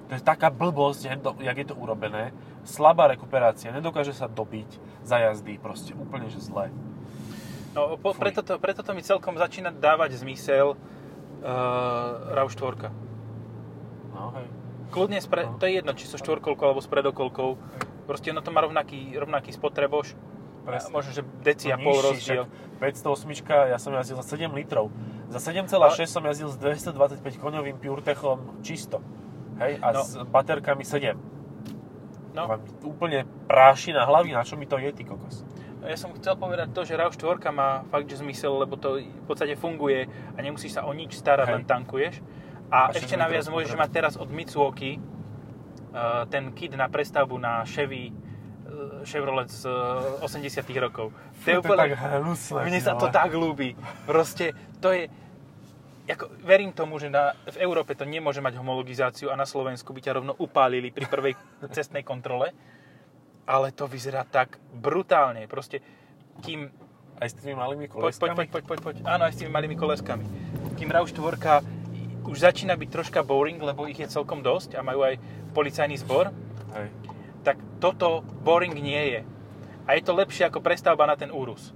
To 0.07 0.15
je 0.15 0.23
taká 0.23 0.51
blbosť, 0.51 1.07
jak 1.39 1.57
je 1.57 1.67
to 1.67 1.75
urobené. 1.75 2.35
Slabá 2.67 3.07
rekuperácia, 3.11 3.71
nedokáže 3.71 4.11
sa 4.11 4.27
dobiť 4.27 4.79
za 5.07 5.19
jazdy, 5.19 5.55
proste 5.55 5.95
úplne 5.95 6.27
že 6.27 6.43
zlé. 6.43 6.67
No, 7.71 7.95
po, 7.95 8.11
preto, 8.13 8.41
to, 8.41 8.57
preto 8.57 8.81
to 8.81 8.91
mi 8.91 8.99
celkom 8.99 9.33
začína 9.33 9.71
dávať 9.71 10.17
zmysel 10.17 10.75
uh, 10.75 11.47
RAV4. 12.29 12.91
No, 14.11 14.35
hej. 14.35 14.47
Kľudne, 14.91 15.17
spre, 15.17 15.47
No. 15.47 15.55
to 15.55 15.63
je 15.65 15.79
jedno, 15.79 15.91
či 15.93 16.03
so 16.03 16.15
štvorkolkou 16.15 16.65
alebo 16.65 16.79
s 16.79 16.85
predokolkou. 16.85 17.55
Proste 18.03 18.27
ono 18.27 18.39
to 18.39 18.51
má 18.51 18.59
rovnaký, 18.59 19.15
rovnaký 19.15 19.49
spotrebož. 19.49 20.19
Presne. 20.61 20.91
Možno, 20.91 21.09
že 21.11 21.23
deci 21.41 21.71
a 21.71 21.79
No 21.79 21.87
pol 21.87 21.97
rozdiel. 22.03 22.43
však 22.45 23.01
508, 23.01 23.33
ja 23.65 23.79
som 23.79 23.95
jazdil 23.95 24.13
za 24.15 24.25
7 24.27 24.51
litrov. 24.51 24.91
Za 25.31 25.39
7,6 25.41 25.71
som 26.05 26.21
jazdil 26.21 26.49
s 26.49 26.59
225 26.59 27.39
koňovým 27.39 27.79
PureTechom 27.79 28.61
čisto. 28.61 28.99
Hej, 29.57 29.79
a 29.79 29.87
No. 29.91 30.03
s 30.03 30.19
baterkami 30.19 30.83
7. 30.83 31.15
No, 32.31 32.47
Vám 32.47 32.61
úplne 32.83 33.23
práši 33.47 33.91
na 33.91 34.03
hlavy, 34.03 34.31
na 34.31 34.43
čo 34.43 34.53
mi 34.53 34.63
to 34.63 34.75
je, 34.75 34.91
ty 34.91 35.01
kokos. 35.01 35.43
Ja 35.81 35.97
som 35.97 36.13
chcel 36.13 36.37
povedať 36.37 36.69
to, 36.77 36.85
že 36.85 36.93
RAV4 36.93 37.41
má 37.49 37.81
fakt, 37.89 38.05
že 38.05 38.21
zmysel, 38.21 38.53
lebo 38.61 38.77
to 38.77 39.01
v 39.01 39.25
podstate 39.25 39.57
funguje 39.57 40.05
a 40.07 40.37
nemusíš 40.37 40.77
sa 40.77 40.85
o 40.85 40.93
nič 40.93 41.17
starať, 41.17 41.47
Hej. 41.49 41.55
len 41.57 41.63
tankuješ. 41.65 42.21
A, 42.69 42.89
A 42.89 42.95
ešte 42.95 43.17
naviac 43.17 43.43
môžeš 43.49 43.75
mať 43.75 43.89
teraz 43.89 44.13
od 44.15 44.29
Mitsuoki 44.29 45.01
uh, 45.01 46.23
ten 46.29 46.53
kit 46.53 46.71
na 46.77 46.87
prestavbu 46.87 47.35
na 47.35 47.65
Chevy 47.67 48.13
uh, 48.13 49.03
Chevrolet 49.03 49.49
z 49.49 49.67
uh, 49.67 50.23
80 50.23 50.63
rokov. 50.79 51.11
To 51.43 51.47
je 51.49 51.57
úplne... 51.59 51.97
Mne 52.63 52.79
sa 52.79 52.95
to 52.95 53.09
vole. 53.09 53.15
tak 53.15 53.31
ľúbi. 53.33 53.75
Proste 54.05 54.53
to 54.79 54.93
je... 54.93 55.09
Ako, 56.11 56.27
verím 56.43 56.75
tomu, 56.75 56.99
že 56.99 57.07
na, 57.07 57.33
v 57.47 57.57
Európe 57.61 57.95
to 57.95 58.03
nemôže 58.03 58.43
mať 58.43 58.59
homologizáciu 58.59 59.31
a 59.31 59.35
na 59.39 59.47
Slovensku 59.47 59.95
by 59.95 60.01
ťa 60.03 60.17
rovno 60.19 60.33
upálili 60.37 60.91
pri 60.91 61.07
prvej 61.07 61.33
cestnej 61.71 62.03
kontrole. 62.03 62.51
Ale 63.47 63.73
to 63.73 63.89
vyzerá 63.89 64.23
tak 64.27 64.61
brutálne. 64.73 65.45
Proste, 65.49 65.81
kým... 66.45 66.69
Aj 67.21 67.29
s 67.29 67.37
tými 67.37 67.53
malými 67.53 67.85
Poď, 67.85 67.93
poď, 67.93 68.01
koleskami? 68.01 68.33
poď, 68.33 68.47
poď, 68.49 68.63
poď, 68.65 68.79
poď. 68.81 68.95
Áno, 69.05 69.29
aj 69.29 69.33
s 69.33 69.39
tými 69.45 69.53
malými 69.53 69.77
koleskami. 69.77 70.25
Kým 70.73 70.89
RAV4 70.89 71.37
už 72.25 72.37
začína 72.37 72.73
byť 72.77 72.89
troška 72.89 73.21
boring, 73.21 73.61
lebo 73.61 73.85
ich 73.85 73.97
je 73.97 74.09
celkom 74.09 74.41
dosť 74.41 74.77
a 74.77 74.85
majú 74.85 75.05
aj 75.05 75.17
policajný 75.51 75.99
zbor, 76.01 76.29
Hej. 76.73 76.87
tak 77.45 77.57
toto 77.81 78.25
boring 78.41 78.73
nie 78.77 79.17
je. 79.17 79.21
A 79.89 79.97
je 79.97 80.01
to 80.05 80.13
lepšie 80.13 80.47
ako 80.47 80.61
prestavba 80.61 81.09
na 81.09 81.17
ten 81.17 81.33
Urus. 81.33 81.73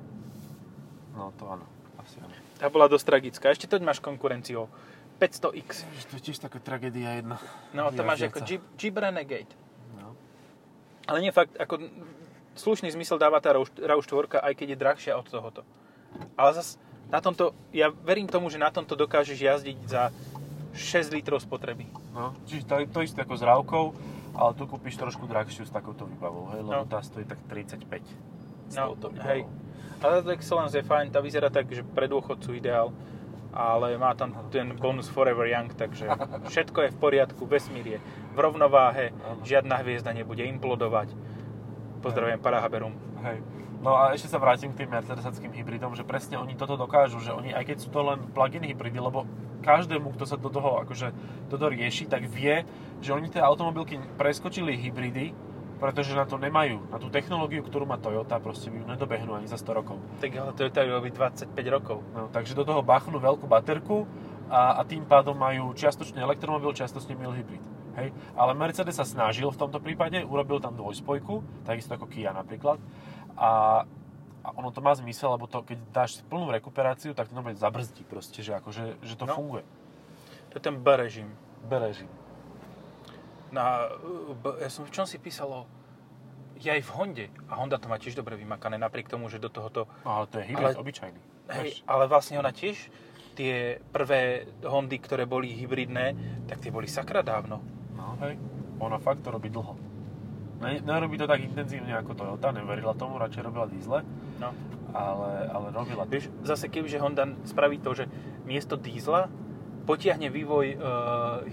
No 1.18 1.34
to 1.36 1.50
áno, 1.50 1.66
asi 2.00 2.22
áno. 2.22 2.34
Tá 2.56 2.72
bola 2.72 2.88
dosť 2.88 3.06
tragická. 3.06 3.52
Ešte 3.52 3.68
to 3.68 3.82
máš 3.84 4.00
konkurenciou. 4.00 4.72
500X. 5.20 5.70
Ježiš, 5.84 6.06
to 6.12 6.14
je 6.20 6.24
tiež 6.32 6.38
taká 6.44 6.60
tragédia 6.60 7.20
jedna. 7.20 7.40
No, 7.72 7.92
to 7.92 8.04
máš 8.04 8.28
ako. 8.28 8.44
Jeep, 8.44 8.64
Jeep 8.76 8.96
Renegade. 8.96 9.52
Ale 11.06 11.22
nie 11.22 11.30
fakt, 11.30 11.54
ako 11.56 11.86
slušný 12.56 12.90
zmysel 12.90 13.18
dáva 13.18 13.38
tá 13.38 13.54
RAV4, 13.54 14.42
aj 14.42 14.54
keď 14.54 14.68
je 14.74 14.78
drahšia 14.78 15.14
od 15.14 15.28
tohoto. 15.28 15.62
Ale 16.34 16.50
zas 16.54 16.80
na 17.08 17.22
tomto, 17.22 17.54
ja 17.70 17.92
verím 17.92 18.26
tomu, 18.26 18.50
že 18.50 18.58
na 18.58 18.74
tomto 18.74 18.98
dokážeš 18.98 19.38
jazdiť 19.38 19.78
za 19.86 20.10
6 20.74 21.14
litrov 21.14 21.40
spotreby. 21.40 21.86
No, 22.12 22.34
čiže 22.48 22.66
to, 22.66 22.74
to 22.90 23.00
isté 23.04 23.22
ako 23.22 23.36
s 23.38 23.44
rávkou, 23.44 23.86
ale 24.34 24.52
tu 24.56 24.64
kúpiš 24.66 24.98
trošku 24.98 25.28
drahšiu 25.28 25.64
s 25.64 25.72
takouto 25.72 26.04
výbavou, 26.04 26.52
hej, 26.52 26.66
lebo 26.66 26.84
No. 26.84 26.90
tá 26.90 27.00
stojí 27.00 27.24
tak 27.24 27.40
35 27.48 27.86
s 28.68 28.76
No, 28.76 28.98
hej. 29.24 29.46
Ale 30.04 30.20
tá 30.20 30.32
Excellence 30.34 30.76
je 30.76 30.84
fajn, 30.84 31.14
tá 31.14 31.24
vyzerá 31.24 31.48
tak, 31.48 31.70
že 31.70 31.86
pre 31.86 32.10
dôchodcu 32.10 32.52
ideál, 32.52 32.92
ale 33.56 33.96
má 33.96 34.12
tam 34.14 34.36
ten 34.52 34.76
bonus 34.76 35.08
Forever 35.08 35.48
Young, 35.48 35.72
takže 35.72 36.12
všetko 36.52 36.80
je 36.86 36.90
v 36.92 36.98
poriadku, 37.00 37.48
vesmír 37.48 37.98
je 37.98 38.00
v 38.36 38.38
rovnováhe, 38.38 39.16
žiadna 39.48 39.80
hviezda 39.80 40.12
nebude 40.12 40.44
implodovať. 40.44 41.16
Pozdravujem 42.04 42.44
Parahaberum. 42.44 42.94
Hej. 43.24 43.40
No 43.80 43.96
a 43.96 44.12
ešte 44.12 44.28
sa 44.28 44.42
vrátim 44.42 44.76
k 44.76 44.84
tým 44.84 44.92
mercedesackým 44.92 45.56
hybridom, 45.56 45.96
že 45.96 46.04
presne 46.04 46.36
oni 46.36 46.60
toto 46.60 46.76
dokážu, 46.76 47.24
že 47.24 47.32
oni, 47.32 47.56
aj 47.56 47.64
keď 47.64 47.78
sú 47.80 47.90
to 47.94 48.02
len 48.04 48.20
plug-in 48.36 48.66
hybridy, 48.66 49.00
lebo 49.00 49.24
každému, 49.64 50.14
kto 50.14 50.26
sa 50.28 50.38
do 50.38 50.50
toho 50.52 50.82
akože 50.86 51.14
toto 51.50 51.66
rieši, 51.70 52.06
tak 52.06 52.28
vie, 52.28 52.66
že 53.02 53.14
oni 53.14 53.30
tie 53.30 53.42
automobilky 53.42 53.98
preskočili 54.18 54.78
hybridy, 54.78 55.34
pretože 55.78 56.16
na 56.16 56.24
to 56.24 56.40
nemajú. 56.40 56.80
Na 56.88 56.98
tú 56.98 57.12
technológiu, 57.12 57.62
ktorú 57.62 57.84
má 57.84 58.00
Toyota, 58.00 58.40
proste 58.40 58.72
by 58.72 58.80
ju 58.80 58.86
nedobehnú 58.88 59.36
ani 59.36 59.48
za 59.48 59.60
100 59.60 59.76
rokov. 59.76 59.98
Tak 60.24 60.32
ale 60.32 60.52
to 60.56 60.62
je 60.66 60.72
tak 60.72 60.88
robí 60.88 61.12
25 61.12 61.52
rokov. 61.68 62.00
No, 62.16 62.32
takže 62.32 62.56
do 62.56 62.64
toho 62.64 62.80
bachnú 62.80 63.20
veľkú 63.20 63.46
baterku 63.46 64.08
a, 64.48 64.80
a 64.80 64.82
tým 64.84 65.04
pádom 65.04 65.36
majú 65.36 65.76
čiastočne 65.76 66.22
elektromobil, 66.24 66.72
čiastočne 66.72 67.18
mild 67.20 67.36
hybrid. 67.36 67.64
Hej? 67.96 68.12
Ale 68.36 68.52
Mercedes 68.56 68.96
sa 68.96 69.08
snažil 69.08 69.48
v 69.48 69.60
tomto 69.60 69.80
prípade, 69.80 70.20
urobil 70.24 70.60
tam 70.60 70.76
dvojspojku, 70.76 71.64
takisto 71.64 71.96
ako 71.96 72.08
Kia 72.08 72.36
napríklad. 72.36 72.80
A, 73.36 73.84
a 74.44 74.48
ono 74.56 74.72
to 74.72 74.80
má 74.84 74.92
zmysel, 74.96 75.36
lebo 75.36 75.48
to, 75.48 75.64
keď 75.64 75.80
dáš 75.92 76.20
plnú 76.28 76.52
rekuperáciu, 76.52 77.16
tak 77.16 77.32
to 77.32 77.36
normálne 77.36 77.60
zabrzdí 77.60 78.04
proste, 78.08 78.44
že, 78.44 78.56
akože, 78.56 79.00
že 79.00 79.16
to 79.16 79.26
No. 79.28 79.36
funguje. 79.36 79.64
To 80.52 80.60
je 80.60 80.64
ten 80.64 80.76
B 80.80 80.88
režim. 80.96 81.28
Bereží. 81.66 82.06
Na, 83.56 83.88
B, 84.36 84.60
ja 84.60 84.68
som 84.68 84.84
v 84.84 84.92
čom 84.92 85.08
si 85.08 85.16
písalo, 85.16 85.64
je 86.56 86.68
aj 86.68 86.84
v 86.84 86.92
Honde. 86.92 87.26
A 87.48 87.56
Honda 87.56 87.80
to 87.80 87.88
má 87.88 87.96
tiež 87.96 88.14
dobre 88.14 88.36
vymakané, 88.36 88.76
napriek 88.76 89.08
tomu, 89.08 89.28
že 89.28 89.40
do 89.40 89.48
tohoto... 89.48 89.88
No, 90.04 90.12
ale 90.14 90.26
to 90.28 90.40
je 90.40 90.46
hybrid 90.46 90.76
Ale- 90.76 90.80
obyčajný. 90.80 91.22
Hej, 91.46 91.86
ale 91.86 92.04
vlastne 92.06 92.36
ona 92.36 92.50
tiež, 92.50 92.90
tie 93.38 93.78
prvé 93.94 94.50
Hondy, 94.60 94.98
ktoré 94.98 95.24
boli 95.24 95.54
hybridné, 95.54 96.18
tak 96.50 96.58
tie 96.58 96.74
boli 96.74 96.90
sakra 96.90 97.22
dávno. 97.22 97.62
No, 97.94 98.18
hej. 98.26 98.36
Ona 98.82 98.98
fakt 98.98 99.22
to 99.22 99.30
robí 99.30 99.48
dlho. 99.48 99.78
Ne, 100.60 100.82
nerobí 100.82 101.16
to 101.16 101.28
tak 101.28 101.44
intenzívne 101.44 101.94
ako 101.94 102.16
Toyota, 102.18 102.50
neverila 102.50 102.98
tomu, 102.98 103.20
radšej 103.22 103.44
robila 103.46 103.68
diesle, 103.68 104.02
No. 104.42 104.52
ale, 104.92 105.48
ale 105.48 105.68
robila. 105.70 106.04
Vieš, 106.04 106.32
zase 106.44 106.66
kebyže 106.66 106.98
Honda 106.98 107.28
spraví 107.46 107.78
to, 107.78 107.94
že 107.94 108.08
miesto 108.44 108.74
dízla 108.76 109.30
potiahne 109.86 110.34
vývoj 110.34 110.66
e, 110.74 110.78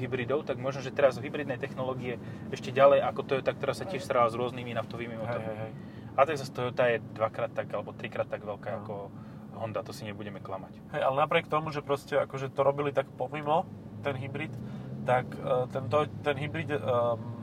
hybridov, 0.01 0.49
tak 0.49 0.57
možno, 0.57 0.81
že 0.81 0.91
teraz 0.91 1.21
hybridnej 1.21 1.61
technológie 1.61 2.17
ešte 2.49 2.73
ďalej 2.73 3.05
ako 3.05 3.21
Toyota, 3.29 3.53
ktorá 3.53 3.77
sa 3.77 3.85
tiež 3.85 4.01
stará 4.03 4.25
s 4.27 4.35
rôznymi 4.35 4.73
naftovými 4.73 5.21
motormi. 5.21 5.47
hej, 5.47 5.59
hej. 5.69 5.73
A 6.17 6.29
tak 6.29 6.37
zase 6.41 6.53
Toyota 6.53 6.89
je 6.89 7.05
dvakrát 7.17 7.53
tak, 7.53 7.69
alebo 7.73 7.93
trikrát 7.93 8.29
tak 8.29 8.45
veľká 8.45 8.69
No. 8.73 8.79
ako 8.83 8.95
Honda, 9.57 9.85
to 9.85 9.93
si 9.93 10.09
nebudeme 10.09 10.41
klamať. 10.41 10.73
Hej, 10.97 11.03
ale 11.05 11.17
napriek 11.23 11.47
tomu, 11.47 11.71
že 11.71 11.85
proste 11.85 12.17
akože 12.19 12.51
to 12.51 12.65
robili 12.65 12.91
tak 12.91 13.07
pomimo, 13.15 13.69
ten 14.03 14.17
hybrid, 14.19 14.51
tak 15.07 15.29
uh, 15.39 15.71
ten, 15.71 15.87
to, 15.87 16.09
ten 16.25 16.35
hybrid 16.35 16.73
um, 16.75 16.81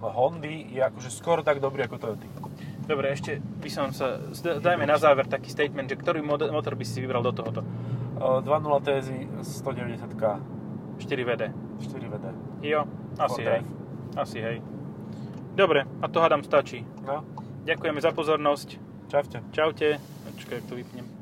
Hondy 0.04 0.68
je 0.74 0.82
akože 0.84 1.10
skoro 1.12 1.46
tak 1.46 1.64
dobrý 1.64 1.86
ako 1.88 1.98
Toyota. 2.02 2.28
Dobre, 2.90 3.14
ešte 3.14 3.38
by 3.38 3.70
som 3.70 3.94
sa, 3.94 4.18
dajme 4.42 4.90
na 4.90 4.98
záver 4.98 5.30
taký 5.30 5.54
statement, 5.54 5.94
že 5.94 5.96
ktorý 5.96 6.26
motor 6.26 6.74
by 6.74 6.86
si 6.88 7.00
vybral 7.00 7.22
do 7.22 7.32
tohoto? 7.32 7.62
Uh, 8.20 8.42
2.0 8.42 8.84
TSI 8.84 9.18
190K 9.46 10.59
4WD. 11.00 11.44
4WD. 11.80 12.26
Jo, 12.62 12.84
asi 13.20 13.42
Ford 13.42 13.48
hej. 13.48 13.62
Drive. 13.64 13.68
Asi 14.18 14.38
hej. 14.42 14.62
Dobre, 15.56 15.84
a 16.02 16.08
to 16.08 16.22
hádam 16.22 16.44
stačí. 16.44 16.86
No, 17.08 17.24
Ďakujeme 17.66 18.02
za 18.02 18.12
pozornosť. 18.12 18.80
čaute. 19.12 19.44
Čaute. 19.52 20.00
Ak 20.00 20.36
to 20.70 20.76
vypnem. 20.76 21.19